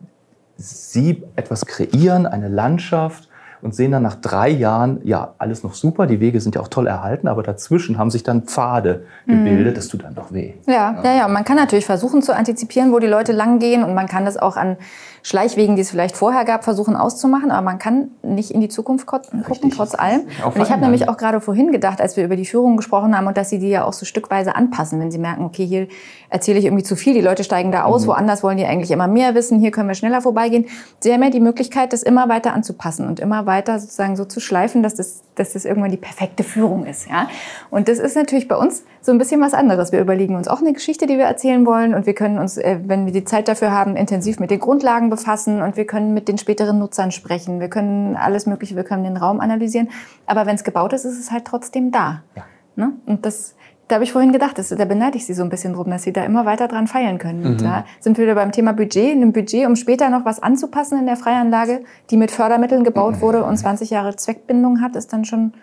[0.57, 3.30] Sie etwas kreieren, eine Landschaft,
[3.62, 6.68] und sehen dann nach drei Jahren, ja, alles noch super, die Wege sind ja auch
[6.68, 9.74] toll erhalten, aber dazwischen haben sich dann Pfade gebildet, mhm.
[9.74, 10.54] das tut dann doch weh.
[10.66, 13.94] Ja, ja, ja, man kann natürlich versuchen zu antizipieren, wo die Leute lang gehen und
[13.94, 14.76] man kann das auch an
[15.22, 19.06] Schleichwegen, die es vielleicht vorher gab, versuchen auszumachen, aber man kann nicht in die Zukunft
[19.06, 19.74] gucken, Richtig.
[19.74, 20.22] trotz allem.
[20.44, 23.26] Und ich habe nämlich auch gerade vorhin gedacht, als wir über die Führung gesprochen haben
[23.26, 25.88] und dass sie die ja auch so stückweise anpassen, wenn sie merken, okay, hier
[26.30, 28.08] erzähle ich irgendwie zu viel, die Leute steigen da aus, mhm.
[28.08, 30.66] woanders wollen die eigentlich immer mehr wissen, hier können wir schneller vorbeigehen.
[31.00, 34.40] Sie haben ja die Möglichkeit, das immer weiter anzupassen und immer weiter sozusagen so zu
[34.40, 37.08] schleifen, dass das, dass das irgendwann die perfekte Führung ist.
[37.08, 37.28] Ja?
[37.70, 39.92] Und das ist natürlich bei uns so ein bisschen was anderes.
[39.92, 42.78] Wir überlegen uns auch eine Geschichte, die wir erzählen wollen und wir können uns, äh,
[42.84, 46.28] wenn wir die Zeit dafür haben, intensiv mit den Grundlagen befassen und wir können mit
[46.28, 47.61] den späteren Nutzern sprechen.
[47.61, 49.88] Wir können alles Mögliche, wir können den Raum analysieren.
[50.26, 52.22] Aber wenn es gebaut ist, ist es halt trotzdem da.
[52.36, 52.44] Ja.
[52.76, 52.92] Ne?
[53.07, 53.55] Und das,
[53.88, 56.03] da habe ich vorhin gedacht, das, da beneide ich Sie so ein bisschen drum, dass
[56.03, 57.55] Sie da immer weiter dran feilen können.
[57.55, 57.59] Mhm.
[57.59, 59.12] Da sind wir wieder beim Thema Budget.
[59.12, 63.16] In einem Budget, um später noch was anzupassen in der Freianlage, die mit Fördermitteln gebaut
[63.16, 63.20] mhm.
[63.22, 65.55] wurde und 20 Jahre Zweckbindung hat, ist dann schon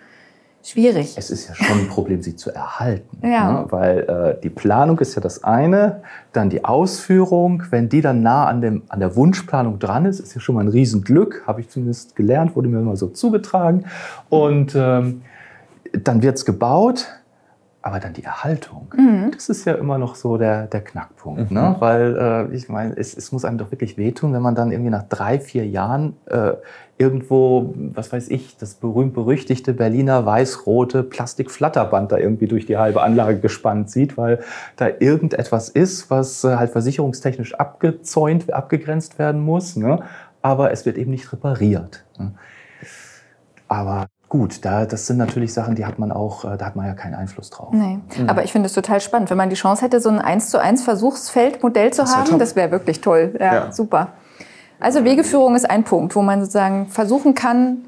[0.69, 1.15] schwierig.
[1.17, 3.25] Es ist ja schon ein Problem, sie zu erhalten.
[3.25, 3.51] Ja.
[3.51, 3.65] Ne?
[3.69, 3.99] Weil
[4.37, 6.01] äh, die Planung ist ja das eine,
[6.33, 7.63] dann die Ausführung.
[7.69, 10.61] Wenn die dann nah an, dem, an der Wunschplanung dran ist, ist ja schon mal
[10.61, 13.85] ein Riesenglück, habe ich zumindest gelernt, wurde mir immer so zugetragen.
[14.29, 15.21] Und ähm,
[15.93, 17.07] dann wird es gebaut
[17.87, 19.31] aber dann die Erhaltung, mhm.
[19.31, 21.51] das ist ja immer noch so der, der Knackpunkt.
[21.51, 21.61] Ne?
[21.61, 21.67] Mhm.
[21.67, 21.75] Ne?
[21.79, 24.89] Weil äh, ich meine, es, es muss einem doch wirklich wehtun, wenn man dann irgendwie
[24.89, 26.51] nach drei, vier Jahren äh,
[26.97, 33.39] irgendwo, was weiß ich, das berühmt-berüchtigte Berliner weiß-rote Plastikflatterband da irgendwie durch die halbe Anlage
[33.39, 34.43] gespannt sieht, weil
[34.75, 39.77] da irgendetwas ist, was äh, halt versicherungstechnisch abgezäunt, abgegrenzt werden muss.
[39.77, 40.03] Ne?
[40.41, 42.03] Aber es wird eben nicht repariert.
[42.19, 42.33] Ne?
[43.69, 46.85] Aber Gut, da, das sind natürlich Sachen, die hat man auch, äh, da hat man
[46.85, 47.69] ja keinen Einfluss drauf.
[47.71, 47.99] Nee.
[48.17, 48.29] Mhm.
[48.29, 50.59] Aber ich finde es total spannend, wenn man die Chance hätte, so ein 1 zu
[50.59, 52.39] 1 Versuchsfeldmodell zu das haben, top.
[52.39, 53.35] das wäre wirklich toll.
[53.39, 54.09] Ja, ja, super.
[54.79, 57.85] Also Wegeführung ist ein Punkt, wo man sozusagen versuchen kann,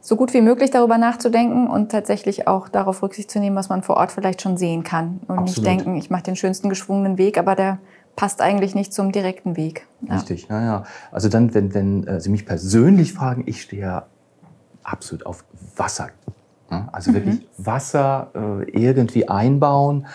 [0.00, 3.82] so gut wie möglich darüber nachzudenken und tatsächlich auch darauf Rücksicht zu nehmen, was man
[3.82, 5.20] vor Ort vielleicht schon sehen kann.
[5.26, 5.46] Und Absolut.
[5.46, 7.78] nicht denken, ich mache den schönsten geschwungenen Weg, aber der
[8.14, 9.86] passt eigentlich nicht zum direkten Weg.
[10.02, 10.14] Ja.
[10.14, 10.84] Richtig, naja.
[11.10, 14.06] Also dann, wenn, wenn äh, Sie mich persönlich fragen, ich stehe ja
[14.92, 15.44] absolut auf
[15.76, 16.10] Wasser.
[16.92, 17.14] Also mhm.
[17.14, 20.06] wirklich Wasser äh, irgendwie einbauen.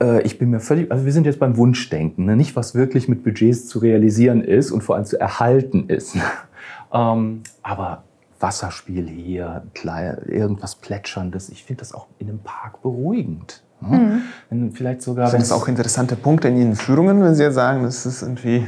[0.00, 2.36] Äh, ich bin mir völlig, also wir sind jetzt beim Wunschdenken, ne?
[2.36, 6.16] nicht was wirklich mit Budgets zu realisieren ist und vor allem zu erhalten ist.
[6.92, 8.04] ähm, aber
[8.38, 13.62] Wasserspiel hier, klein, irgendwas Plätscherndes, ich finde das auch in einem Park beruhigend.
[13.80, 14.22] Mhm.
[14.50, 15.28] Wenn vielleicht sogar.
[15.28, 18.66] Sind das auch interessante Punkte in Ihren Führungen, wenn Sie jetzt sagen, das ist irgendwie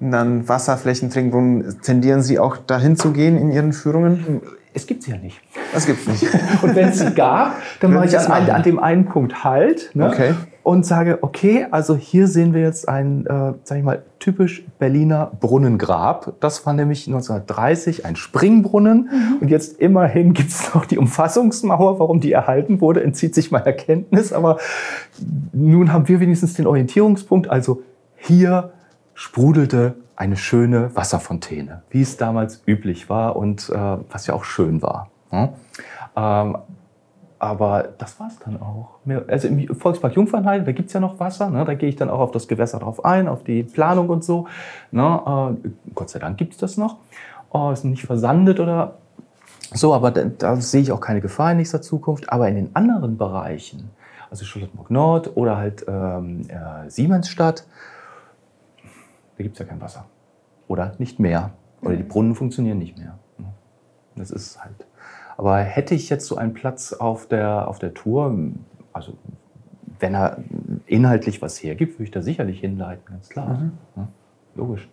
[0.00, 4.42] dann Wasserflächen trinken, tendieren Sie auch dahin zu gehen in Ihren Führungen?
[4.76, 5.40] Es gibt sie ja nicht.
[5.72, 6.24] Das gibt's nicht.
[6.62, 10.08] Und wenn es sie gab, dann mache ich an, an, dem einen Punkt halt ne?
[10.08, 10.34] okay.
[10.64, 15.30] und sage, okay, also hier sehen wir jetzt ein, äh, sag ich mal, typisch Berliner
[15.38, 16.34] Brunnengrab.
[16.40, 19.10] Das war nämlich 1930 ein Springbrunnen.
[19.12, 19.38] Mhm.
[19.42, 22.00] Und jetzt immerhin gibt es noch die Umfassungsmauer.
[22.00, 24.32] Warum die erhalten wurde, entzieht sich meiner Kenntnis.
[24.32, 24.58] Aber
[25.52, 27.48] nun haben wir wenigstens den Orientierungspunkt.
[27.48, 27.82] Also
[28.16, 28.72] hier
[29.14, 34.82] sprudelte eine schöne Wasserfontäne, wie es damals üblich war und äh, was ja auch schön
[34.82, 35.10] war.
[35.30, 35.48] Hm?
[36.16, 36.58] Ähm,
[37.38, 39.00] aber das war es dann auch.
[39.28, 41.64] Also im Volkspark Jungfernheide, da gibt es ja noch Wasser, ne?
[41.64, 44.46] da gehe ich dann auch auf das Gewässer drauf ein, auf die Planung und so.
[44.92, 45.58] Ne?
[45.64, 46.96] Äh, Gott sei Dank gibt es das noch.
[47.50, 48.94] Oh, ist nicht versandet oder
[49.72, 52.32] so, aber da, da sehe ich auch keine Gefahr in nächster Zukunft.
[52.32, 53.90] Aber in den anderen Bereichen,
[54.30, 57.66] also Charlottenburg Nord oder halt ähm, äh, Siemensstadt,
[59.36, 60.06] da gibt es ja kein Wasser.
[60.68, 61.52] Oder nicht mehr.
[61.82, 63.18] Oder die Brunnen funktionieren nicht mehr.
[64.16, 64.86] Das ist halt.
[65.36, 68.36] Aber hätte ich jetzt so einen Platz auf der, auf der Tour,
[68.92, 69.14] also
[69.98, 70.38] wenn er
[70.86, 73.58] inhaltlich was hergibt, würde ich da sicherlich hinleiten, ganz klar.
[73.58, 73.72] Mhm.
[73.96, 74.08] Ja,
[74.54, 74.88] logisch.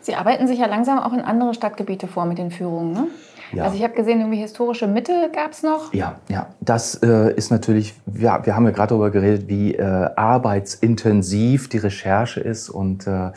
[0.00, 3.06] Sie arbeiten sich ja langsam auch in andere Stadtgebiete vor mit den Führungen, ne?
[3.52, 3.64] Ja.
[3.64, 5.92] Also ich habe gesehen, irgendwie historische Mitte gab es noch.
[5.92, 6.46] Ja, ja.
[6.60, 11.76] Das äh, ist natürlich, wir, wir haben ja gerade darüber geredet, wie äh, arbeitsintensiv die
[11.76, 13.32] Recherche ist und äh,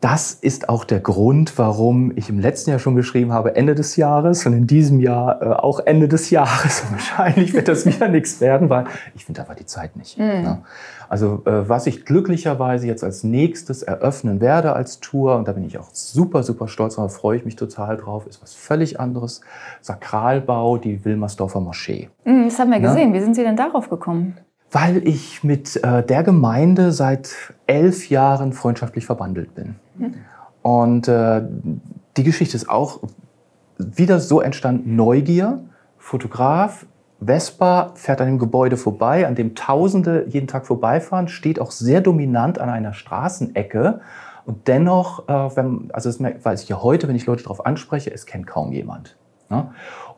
[0.00, 3.96] das ist auch der Grund, warum ich im letzten Jahr schon geschrieben habe, Ende des
[3.96, 6.84] Jahres und in diesem Jahr äh, auch Ende des Jahres.
[6.90, 8.84] wahrscheinlich wird das wieder nichts werden, weil
[9.16, 10.16] ich finde einfach die Zeit nicht.
[10.16, 10.24] Mhm.
[10.24, 10.62] Ne?
[11.08, 15.64] Also äh, was ich glücklicherweise jetzt als nächstes eröffnen werde als Tour, und da bin
[15.64, 19.40] ich auch super, super stolz drauf, freue ich mich total drauf, ist was völlig anderes.
[19.80, 22.08] Sakralbau, die Wilmersdorfer Moschee.
[22.24, 22.86] Mhm, das haben wir ne?
[22.86, 23.12] gesehen.
[23.14, 24.36] Wie sind Sie denn darauf gekommen?
[24.70, 27.34] Weil ich mit äh, der Gemeinde seit
[27.66, 29.76] elf Jahren freundschaftlich verbandelt bin.
[30.62, 31.42] Und äh,
[32.16, 33.00] die Geschichte ist auch
[33.78, 35.60] wieder so entstanden, Neugier,
[35.98, 36.86] Fotograf,
[37.20, 42.00] Vespa fährt an dem Gebäude vorbei, an dem Tausende jeden Tag vorbeifahren, steht auch sehr
[42.00, 44.00] dominant an einer Straßenecke.
[44.46, 48.12] Und dennoch, äh, wenn, also das weiß ich ja heute, wenn ich Leute darauf anspreche,
[48.12, 49.16] es kennt kaum jemand.
[49.50, 49.70] Ne?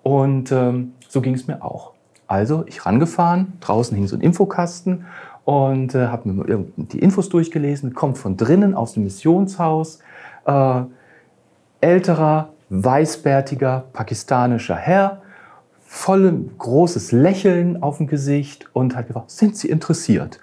[0.02, 1.92] Und ähm, so ging es mir auch.
[2.26, 5.06] Also ich rangefahren, draußen hing so ein Infokasten
[5.44, 10.00] und äh, habe mir die Infos durchgelesen, kommt von drinnen aus dem Missionshaus,
[10.46, 10.82] äh,
[11.80, 15.22] älterer, weißbärtiger, pakistanischer Herr,
[15.84, 20.40] voll großes Lächeln auf dem Gesicht und hat gefragt, sind Sie interessiert?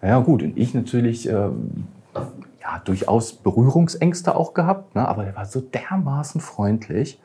[0.00, 5.44] Ja gut, und ich natürlich äh, ja, durchaus Berührungsängste auch gehabt, ne, aber er war
[5.44, 7.20] so dermaßen freundlich.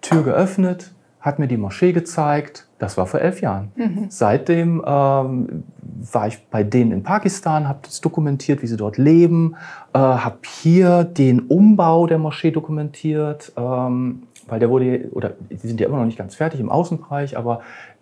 [0.00, 2.66] Tür geöffnet, hat mir die Moschee gezeigt.
[2.78, 3.72] Das war vor elf Jahren.
[3.76, 4.06] Mhm.
[4.08, 5.64] Seitdem ähm,
[6.12, 9.54] war ich bei denen in Pakistan, habe das dokumentiert, wie sie dort leben,
[9.92, 15.78] äh, habe hier den Umbau der Moschee dokumentiert, ähm, weil der wurde, oder die sind
[15.78, 17.60] ja immer noch nicht ganz fertig im Außenbereich, aber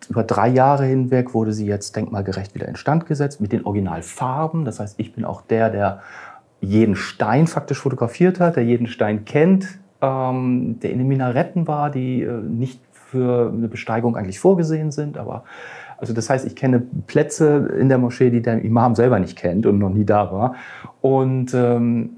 [0.09, 4.65] über drei Jahre hinweg wurde sie jetzt denkmalgerecht wieder instand gesetzt mit den Originalfarben.
[4.65, 6.01] Das heißt, ich bin auch der, der
[6.61, 11.91] jeden Stein faktisch fotografiert hat, der jeden Stein kennt, ähm, der in den Minaretten war,
[11.91, 12.81] die äh, nicht
[13.11, 15.19] für eine Besteigung eigentlich vorgesehen sind.
[15.19, 15.45] Aber
[15.99, 19.67] also das heißt, ich kenne Plätze in der Moschee, die der Imam selber nicht kennt
[19.67, 20.55] und noch nie da war.
[21.01, 22.11] Und ähm,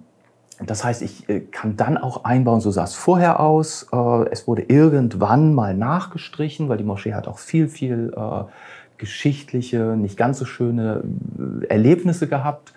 [0.65, 3.87] das heißt, ich äh, kann dann auch einbauen, so sah es vorher aus.
[3.93, 8.45] Äh, es wurde irgendwann mal nachgestrichen, weil die Moschee hat auch viel, viel äh,
[8.99, 11.03] geschichtliche, nicht ganz so schöne
[11.63, 12.75] äh, Erlebnisse gehabt.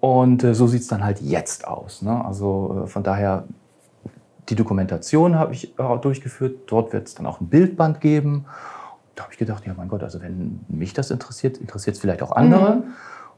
[0.00, 2.02] Und äh, so sieht es dann halt jetzt aus.
[2.02, 2.24] Ne?
[2.24, 3.44] Also von daher
[4.50, 6.60] die Dokumentation habe ich äh, durchgeführt.
[6.66, 8.46] Dort wird es dann auch ein Bildband geben.
[9.14, 12.22] Da habe ich gedacht, ja mein Gott, also wenn mich das interessiert, interessiert es vielleicht
[12.22, 12.76] auch andere.
[12.76, 12.82] Mhm.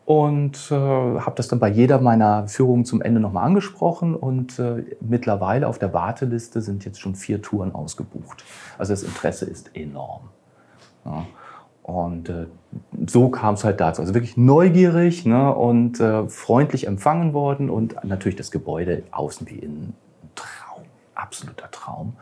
[0.04, 4.16] Und äh, habe das dann bei jeder meiner Führungen zum Ende nochmal angesprochen.
[4.16, 8.42] Und äh, mittlerweile auf der Warteliste sind jetzt schon vier Touren ausgebucht.
[8.78, 10.30] Also das Interesse ist enorm.
[11.04, 11.26] Ja.
[11.82, 12.46] Und äh,
[13.06, 14.00] so kam es halt dazu.
[14.00, 19.56] Also wirklich neugierig ne, und äh, freundlich empfangen worden und natürlich das Gebäude außen wie
[19.56, 19.94] innen
[21.14, 22.16] absoluter Traum.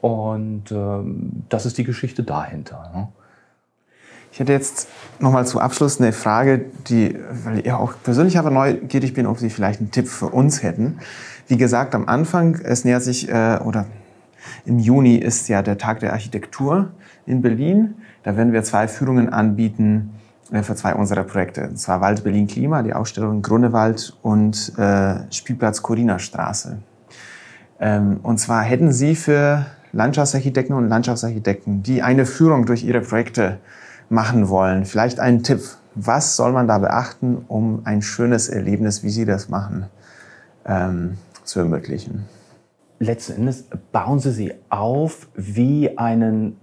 [0.00, 2.90] Und ähm, das ist die Geschichte dahinter.
[2.94, 3.08] Ne?
[4.32, 4.88] Ich hätte jetzt
[5.20, 9.50] nochmal zum Abschluss eine Frage, die, weil ich auch persönlich aber neugierig bin, ob Sie
[9.50, 10.98] vielleicht einen Tipp für uns hätten.
[11.48, 13.86] Wie gesagt, am Anfang, es nähert sich, äh, oder
[14.64, 16.92] im Juni ist ja der Tag der Architektur
[17.26, 17.94] in Berlin.
[18.22, 20.14] Da werden wir zwei Führungen anbieten
[20.50, 21.68] äh, für zwei unserer Projekte.
[21.68, 26.78] Und zwar Wald Berlin Klima, die Ausstellung Grunewald und äh, Spielplatz Corina Straße.
[27.82, 33.58] Ähm, und zwar hätten Sie für Landschaftsarchitekten und Landschaftsarchitekten, die eine Führung durch ihre Projekte
[34.08, 35.60] machen wollen, vielleicht einen Tipp.
[35.94, 39.86] Was soll man da beachten, um ein schönes Erlebnis, wie Sie das machen,
[40.64, 42.24] ähm, zu ermöglichen?
[43.00, 46.56] Letzten Endes bauen Sie sie auf wie einen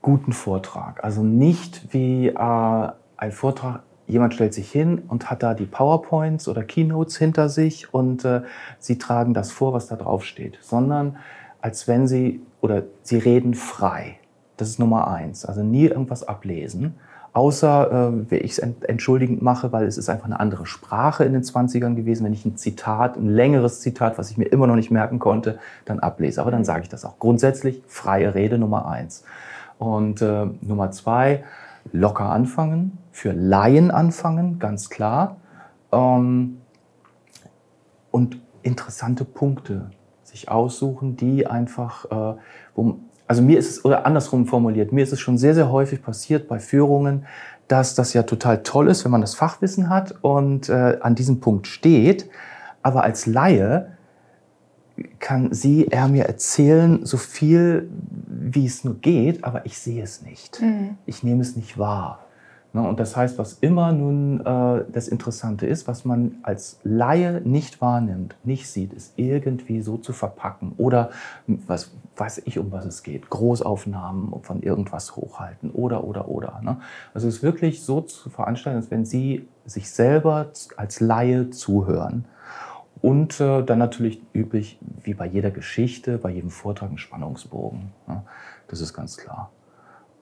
[0.00, 1.04] guten Vortrag.
[1.04, 2.88] Also nicht wie äh,
[3.18, 7.92] ein Vortrag jemand stellt sich hin und hat da die PowerPoints oder Keynotes hinter sich
[7.92, 8.42] und äh,
[8.78, 11.16] sie tragen das vor, was da drauf steht, sondern
[11.60, 14.18] als wenn sie oder sie reden frei.
[14.56, 15.44] Das ist Nummer eins.
[15.44, 16.94] Also nie irgendwas ablesen,
[17.32, 21.42] außer äh, ich es entschuldigend mache, weil es ist einfach eine andere Sprache in den
[21.42, 22.24] 20ern gewesen.
[22.24, 25.58] Wenn ich ein Zitat, ein längeres Zitat, was ich mir immer noch nicht merken konnte,
[25.84, 26.40] dann ablese.
[26.40, 27.18] Aber dann sage ich das auch.
[27.18, 29.24] Grundsätzlich freie Rede Nummer eins.
[29.78, 31.44] Und äh, Nummer zwei,
[31.92, 35.38] locker anfangen, für Laien anfangen, ganz klar.
[35.90, 36.60] Ähm,
[38.12, 39.90] und interessante Punkte
[40.22, 42.38] sich aussuchen, die einfach, äh,
[42.76, 46.00] wo, also mir ist es, oder andersrum formuliert, mir ist es schon sehr, sehr häufig
[46.00, 47.26] passiert bei Führungen,
[47.66, 51.40] dass das ja total toll ist, wenn man das Fachwissen hat und äh, an diesem
[51.40, 52.30] Punkt steht.
[52.82, 53.96] Aber als Laie
[55.18, 57.90] kann sie, er mir erzählen, so viel,
[58.28, 60.62] wie es nur geht, aber ich sehe es nicht.
[60.62, 60.98] Mhm.
[61.04, 62.20] Ich nehme es nicht wahr.
[62.74, 67.40] Ne, und das heißt, was immer nun äh, das Interessante ist, was man als Laie
[67.40, 71.10] nicht wahrnimmt, nicht sieht, ist irgendwie so zu verpacken oder
[71.46, 76.60] was weiß ich, um was es geht, Großaufnahmen von irgendwas hochhalten oder oder oder.
[76.62, 76.76] Ne?
[77.14, 82.26] Also es ist wirklich so zu veranstalten, als wenn Sie sich selber als Laie zuhören
[83.00, 87.92] und äh, dann natürlich üblich, wie bei jeder Geschichte, bei jedem Vortrag, ein Spannungsbogen.
[88.08, 88.24] Ja,
[88.66, 89.50] das ist ganz klar.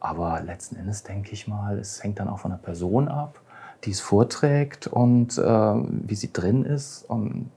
[0.09, 3.41] Aber letzten Endes denke ich mal, es hängt dann auch von der Person ab,
[3.83, 7.03] die es vorträgt und äh, wie sie drin ist.
[7.09, 7.51] Und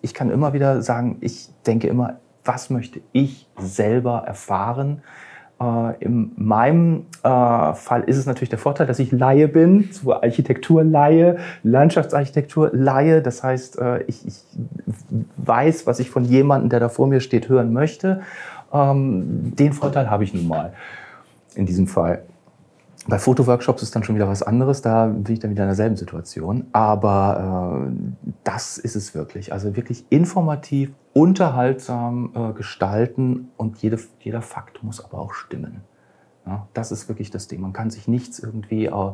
[0.00, 5.02] ich kann immer wieder sagen, ich denke immer, was möchte ich selber erfahren?
[5.60, 10.22] Äh, in meinem äh, Fall ist es natürlich der Vorteil, dass ich Laie bin, zur
[10.22, 13.20] Architektur Laie, Landschaftsarchitektur Laie.
[13.20, 14.42] Das heißt, äh, ich, ich,
[15.36, 18.22] weiß, was ich von jemandem, der da vor mir steht, hören möchte.
[18.72, 20.72] Ähm, den Vorteil habe ich nun mal
[21.54, 22.24] in diesem Fall.
[23.08, 25.96] Bei Fotoworkshops ist dann schon wieder was anderes, da bin ich dann wieder in derselben
[25.96, 26.66] Situation.
[26.72, 29.52] Aber äh, das ist es wirklich.
[29.52, 35.80] Also wirklich informativ, unterhaltsam äh, gestalten und jede, jeder Fakt muss aber auch stimmen.
[36.46, 37.60] Ja, das ist wirklich das Ding.
[37.60, 39.12] Man kann sich nichts irgendwie äh,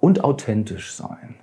[0.00, 1.36] und authentisch sein.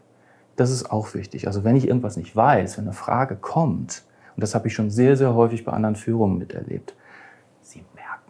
[0.55, 1.47] Das ist auch wichtig.
[1.47, 4.03] Also wenn ich irgendwas nicht weiß, wenn eine Frage kommt,
[4.35, 6.95] und das habe ich schon sehr, sehr häufig bei anderen Führungen miterlebt,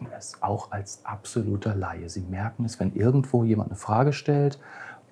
[0.02, 2.08] merken es, auch als absoluter Laie.
[2.08, 4.58] Sie merken es, wenn irgendwo jemand eine Frage stellt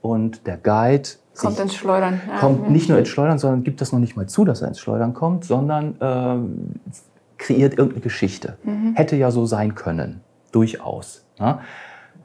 [0.02, 2.20] und der Guide kommt ins Schleudern.
[2.28, 2.38] Ja.
[2.38, 4.80] Kommt nicht nur ins Schleudern, sondern gibt das noch nicht mal zu, dass er ins
[4.80, 6.90] Schleudern kommt, sondern äh,
[7.38, 8.58] kreiert irgendeine Geschichte.
[8.62, 8.94] Mhm.
[8.94, 10.20] Hätte ja so sein können,
[10.52, 11.24] durchaus.
[11.38, 11.60] Ne?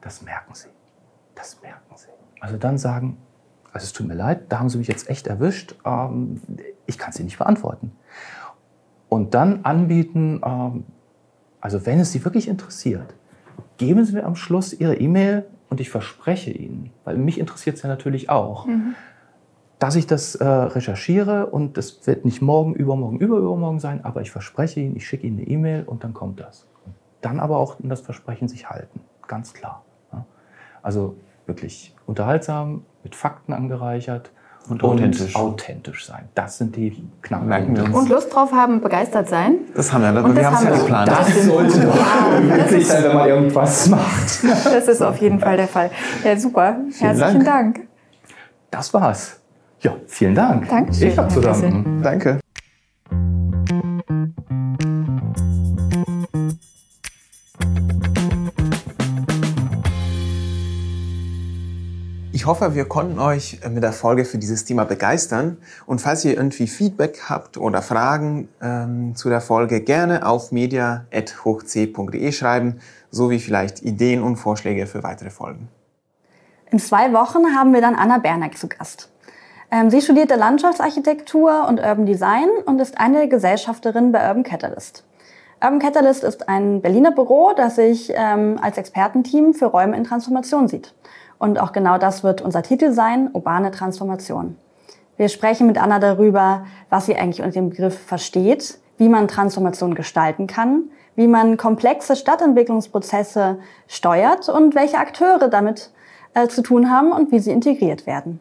[0.02, 0.70] Das merken sie.
[1.34, 2.10] Das merken sie.
[2.40, 3.18] Also dann sagen,
[3.76, 6.42] also es tut mir leid, da haben Sie mich jetzt echt erwischt, ähm,
[6.86, 7.92] ich kann Sie nicht beantworten.
[9.10, 10.86] Und dann anbieten, ähm,
[11.66, 13.16] also wenn es Sie wirklich interessiert,
[13.78, 17.82] geben Sie mir am Schluss Ihre E-Mail und ich verspreche Ihnen, weil mich interessiert es
[17.82, 18.94] ja natürlich auch, mhm.
[19.80, 24.30] dass ich das äh, recherchiere und das wird nicht morgen, übermorgen, übermorgen sein, aber ich
[24.30, 26.68] verspreche Ihnen, ich schicke Ihnen eine E-Mail und dann kommt das.
[27.22, 29.84] Dann aber auch das Versprechen sich halten, ganz klar.
[30.14, 30.24] Ja?
[30.84, 31.16] Also
[31.48, 34.30] wirklich unterhaltsam, mit Fakten angereichert
[34.70, 35.36] und authentisch.
[35.36, 36.30] Und authentisch sein.
[36.36, 37.84] Das sind die Knackpunkte.
[37.92, 39.60] Und Lust drauf haben, begeistert sein.
[39.76, 41.12] Das haben wir, aber wir haben es ja geplant.
[41.12, 44.44] Das, das sollte wirklich sein, wenn man irgendwas macht.
[44.44, 45.92] Das ist auf jeden Fall der Fall.
[46.24, 46.78] Ja, super.
[46.92, 47.76] Vielen Herzlichen Dank.
[47.76, 47.88] Dank.
[48.72, 49.40] Das war's.
[49.82, 50.68] Ja, vielen Dank.
[50.70, 51.10] Dankeschön.
[51.10, 52.02] Ich habe zu danken.
[52.02, 52.40] Danke.
[62.46, 65.58] Ich hoffe, wir konnten euch mit der Folge für dieses Thema begeistern.
[65.88, 72.32] Und falls ihr irgendwie Feedback habt oder Fragen ähm, zu der Folge, gerne auf media.hochc.de
[72.32, 75.70] schreiben, sowie vielleicht Ideen und Vorschläge für weitere Folgen.
[76.70, 79.10] In zwei Wochen haben wir dann Anna Berneck zu Gast.
[79.72, 85.04] Ähm, sie studierte Landschaftsarchitektur und Urban Design und ist eine der Gesellschafterinnen bei Urban Catalyst.
[85.64, 90.68] Urban Catalyst ist ein Berliner Büro, das sich ähm, als Expertenteam für Räume in Transformation
[90.68, 90.94] sieht.
[91.38, 94.58] Und auch genau das wird unser Titel sein, urbane Transformation.
[95.18, 99.96] Wir sprechen mit Anna darüber, was sie eigentlich unter dem Begriff versteht, wie man Transformation
[99.96, 105.92] gestalten kann, wie man komplexe Stadtentwicklungsprozesse steuert und welche Akteure damit
[106.34, 108.40] äh, zu tun haben und wie sie integriert werden.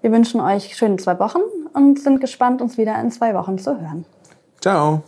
[0.00, 1.40] Wir wünschen euch schöne zwei Wochen
[1.72, 4.04] und sind gespannt, uns wieder in zwei Wochen zu hören.
[4.60, 5.02] Ciao.